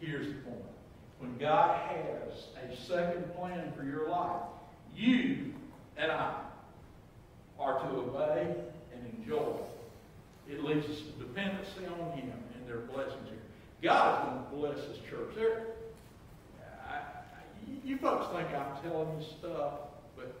Here's 0.00 0.26
the 0.26 0.34
point. 0.42 0.62
When 1.18 1.38
God 1.38 1.80
has 1.88 2.48
a 2.62 2.76
second 2.76 3.34
plan 3.34 3.72
for 3.74 3.84
your 3.84 4.10
life, 4.10 4.42
you 4.94 5.54
and 5.96 6.12
I 6.12 6.42
are 7.58 7.80
to 7.80 7.88
obey 7.96 8.54
and 8.92 9.06
enjoy. 9.18 9.56
It 10.48 10.62
leads 10.62 10.86
us 10.86 11.00
to 11.00 11.12
dependency 11.24 11.86
on 11.86 12.12
Him 12.12 12.32
their 12.66 12.78
blessings 12.78 13.28
here. 13.28 13.38
God 13.82 14.18
is 14.18 14.28
going 14.28 14.44
to 14.44 14.56
bless 14.74 14.88
His 14.88 14.98
church. 15.08 15.34
There, 15.34 15.66
I, 16.88 17.00
you 17.84 17.96
folks 17.98 18.26
think 18.34 18.48
I'm 18.50 18.82
telling 18.82 19.20
you 19.20 19.26
stuff, 19.38 19.72
but 20.16 20.34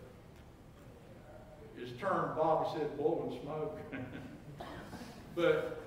his 1.78 1.90
term, 2.00 2.36
Bobby 2.36 2.78
said, 2.78 2.96
blowing 2.96 3.38
smoke. 3.42 3.78
but 5.34 5.80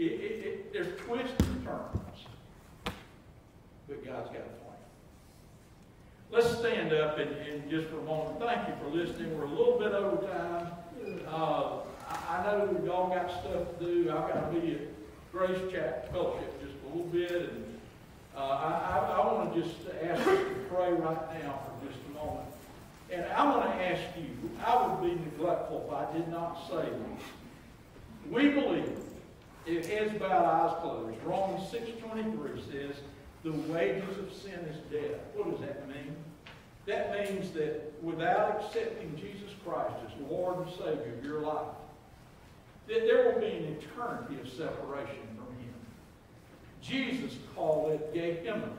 It, 0.00 0.12
it, 0.12 0.46
it, 0.46 0.72
there's 0.72 0.98
twists 1.00 1.34
and 1.40 1.64
turns. 1.64 2.24
But 3.86 4.04
God's 4.04 4.28
got 4.28 4.38
a 4.38 4.56
plan. 4.62 4.80
Let's 6.30 6.58
stand 6.58 6.92
up 6.92 7.18
and, 7.18 7.30
and 7.30 7.68
just 7.70 7.88
for 7.88 7.98
a 7.98 8.04
moment. 8.04 8.40
Thank 8.40 8.68
you 8.68 8.74
for 8.82 8.88
listening. 8.96 9.36
We're 9.36 9.44
a 9.44 9.50
little 9.50 9.78
bit 9.78 9.92
over 9.92 10.26
time. 10.26 10.72
Uh, 11.28 11.80
I, 12.08 12.38
I 12.38 12.39
know 12.60 12.72
we've 12.72 12.90
all 12.90 13.08
got 13.08 13.30
stuff 13.30 13.78
to 13.78 13.84
do. 13.84 14.10
I've 14.10 14.32
got 14.32 14.52
to 14.52 14.60
be 14.60 14.74
at 14.74 14.80
Grace 15.32 15.72
Chapel 15.72 16.08
Fellowship 16.12 16.62
just 16.62 16.74
a 16.84 16.88
little 16.88 17.10
bit. 17.10 17.30
And 17.30 17.78
uh, 18.36 18.40
I, 18.40 18.98
I, 18.98 19.20
I 19.20 19.34
want 19.34 19.54
to 19.54 19.60
just 19.60 19.76
ask 20.02 20.24
you 20.26 20.36
to 20.36 20.54
pray 20.68 20.92
right 20.92 21.42
now 21.42 21.60
for 21.64 21.86
just 21.86 21.98
a 22.10 22.24
moment. 22.24 22.48
And 23.10 23.24
I 23.32 23.44
want 23.44 23.70
to 23.70 23.84
ask 23.84 24.02
you, 24.16 24.50
I 24.64 24.86
would 24.86 25.02
be 25.02 25.22
neglectful 25.24 25.86
if 25.86 25.94
I 25.94 26.12
did 26.16 26.28
not 26.28 26.68
say 26.68 26.88
this. 26.88 27.22
We 28.30 28.48
believe, 28.50 28.98
if 29.66 29.88
heads 29.88 30.18
bowed, 30.18 30.44
eyes 30.44 30.76
closed, 30.80 31.18
Romans 31.24 31.68
6.23 31.72 32.70
says, 32.70 32.96
the 33.42 33.52
wages 33.72 34.18
of 34.18 34.32
sin 34.32 34.60
is 34.70 34.76
death. 34.92 35.18
What 35.34 35.50
does 35.50 35.60
that 35.66 35.88
mean? 35.88 36.14
That 36.86 37.12
means 37.12 37.50
that 37.52 37.92
without 38.02 38.62
accepting 38.62 39.16
Jesus 39.16 39.54
Christ 39.64 39.94
as 40.06 40.30
Lord 40.30 40.58
and 40.58 40.70
Savior 40.76 41.14
of 41.18 41.24
your 41.24 41.40
life, 41.40 41.66
there 42.90 43.32
will 43.32 43.40
be 43.40 43.46
an 43.46 43.78
eternity 43.80 44.40
of 44.40 44.48
separation 44.48 45.22
from 45.36 45.46
Him. 45.58 45.74
Jesus 46.82 47.38
called 47.54 47.92
it 47.92 48.12
Gehenna, 48.12 48.70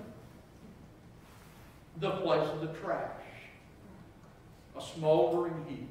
the 1.97 2.11
place 2.11 2.47
of 2.49 2.61
the 2.61 2.73
trash, 2.79 3.09
a 4.77 4.81
smoldering 4.81 5.65
heap. 5.67 5.87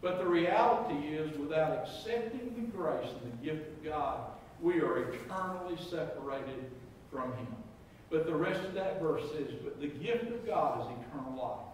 But 0.00 0.18
the 0.18 0.26
reality 0.26 1.08
is, 1.08 1.36
without 1.38 1.84
accepting 1.84 2.54
the 2.56 2.76
grace 2.76 3.08
and 3.22 3.32
the 3.32 3.44
gift 3.44 3.68
of 3.68 3.84
God, 3.84 4.20
we 4.60 4.80
are 4.80 5.12
eternally 5.12 5.76
separated 5.90 6.70
from 7.10 7.32
Him. 7.36 7.46
But 8.10 8.26
the 8.26 8.34
rest 8.34 8.64
of 8.64 8.74
that 8.74 9.00
verse 9.00 9.22
says, 9.32 9.48
but 9.62 9.80
the 9.80 9.86
gift 9.86 10.24
of 10.24 10.46
God 10.46 10.80
is 10.80 10.98
eternal 11.06 11.36
life. 11.40 11.68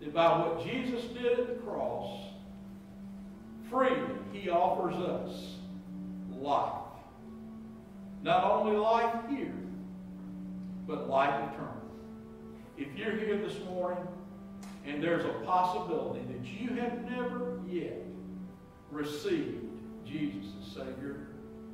That 0.00 0.14
by 0.14 0.38
what 0.38 0.64
Jesus 0.64 1.04
did 1.06 1.38
at 1.38 1.48
the 1.48 1.62
cross, 1.62 2.20
freely 3.74 4.00
He 4.32 4.48
offers 4.48 4.94
us 4.94 5.56
life. 6.40 6.82
Not 8.22 8.44
only 8.44 8.76
life 8.76 9.14
here, 9.28 9.54
but 10.86 11.08
life 11.08 11.34
eternal. 11.52 11.74
If 12.78 12.96
you're 12.96 13.16
here 13.16 13.36
this 13.36 13.58
morning 13.64 14.06
and 14.86 15.02
there's 15.02 15.24
a 15.24 15.32
possibility 15.44 16.24
that 16.32 16.44
you 16.44 16.80
have 16.80 17.04
never 17.10 17.60
yet 17.68 18.04
received 18.90 19.64
Jesus 20.04 20.52
as 20.62 20.72
Savior 20.72 21.28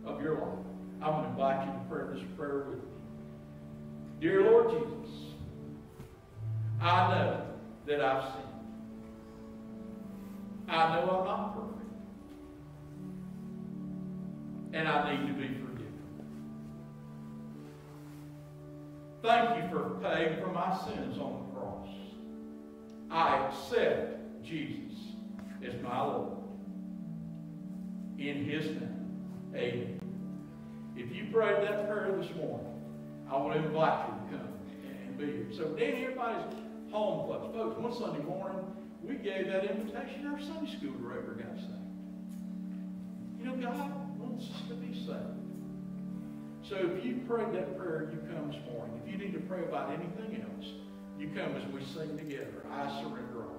of 0.05 0.23
your 0.23 0.35
life, 0.35 0.67
I'm 1.03 1.13
going 1.13 1.25
to 1.25 1.31
invite 1.31 1.67
you 1.67 1.73
to 1.73 1.81
pray 1.89 2.15
this 2.15 2.25
prayer 2.37 2.65
with 2.69 2.79
me. 2.79 2.85
Dear 4.21 4.43
Lord 4.51 4.71
Jesus, 4.71 5.35
I 6.81 7.15
know 7.15 7.47
that 7.87 8.01
I've 8.01 8.23
sinned. 8.33 8.45
I 10.69 10.95
know 10.95 11.01
I'm 11.01 11.25
not 11.25 11.55
perfect. 11.55 11.70
And 14.73 14.87
I 14.87 15.13
need 15.13 15.27
to 15.27 15.33
be 15.33 15.49
forgiven. 15.49 15.71
Thank 19.23 19.63
you 19.63 19.69
for 19.71 19.99
paying 20.03 20.41
for 20.41 20.49
my 20.49 20.77
sins 20.85 21.19
on 21.19 21.45
the 21.45 21.59
cross. 21.59 21.89
I 23.11 23.47
accept 23.47 24.45
Jesus 24.45 24.99
as 25.67 25.75
my 25.83 26.03
Lord. 26.03 26.39
In 28.19 28.45
his 28.45 28.67
name, 28.67 29.23
amen. 29.55 30.01
If 30.97 31.15
you 31.15 31.27
prayed 31.33 31.67
that 31.67 31.89
prayer 31.89 32.15
this 32.21 32.31
morning, 32.37 32.67
I 33.31 33.37
want 33.39 33.55
to 33.55 33.67
invite 33.67 34.07
you 34.09 34.15
to 34.15 34.37
come 34.37 34.49
and 35.07 35.19
be 35.19 35.27
here. 35.27 35.47
So, 35.53 35.65
Danny, 35.71 36.05
everybody's 36.05 36.55
home 36.93 37.27
clubs. 37.27 37.55
Folks, 37.57 37.79
one 37.79 37.95
Sunday 37.95 38.23
morning, 38.23 38.61
we 39.03 39.15
gave 39.15 39.47
that 39.47 39.65
invitation. 39.65 40.27
Our 40.27 40.41
Sunday 40.41 40.71
school 40.77 40.93
director 41.01 41.33
got 41.33 41.57
saved. 41.57 41.71
You 43.39 43.47
know, 43.47 43.57
God 43.57 44.10
wants 44.41 44.55
us 44.55 44.69
to 44.69 44.75
be 44.75 44.95
saved. 44.95 45.41
So 46.63 46.77
if 46.77 47.05
you 47.05 47.21
prayed 47.29 47.53
that 47.55 47.77
prayer, 47.77 48.11
you 48.13 48.19
come 48.33 48.51
this 48.51 48.61
morning. 48.73 49.01
If 49.05 49.11
you 49.11 49.19
need 49.19 49.33
to 49.35 49.41
pray 49.41 49.63
about 49.65 49.91
anything 49.91 50.43
else, 50.43 50.67
you 51.19 51.29
come 51.29 51.57
as 51.57 51.67
we 51.73 51.85
sing 51.85 52.17
together. 52.17 52.65
I 52.71 52.89
surrender. 53.03 53.50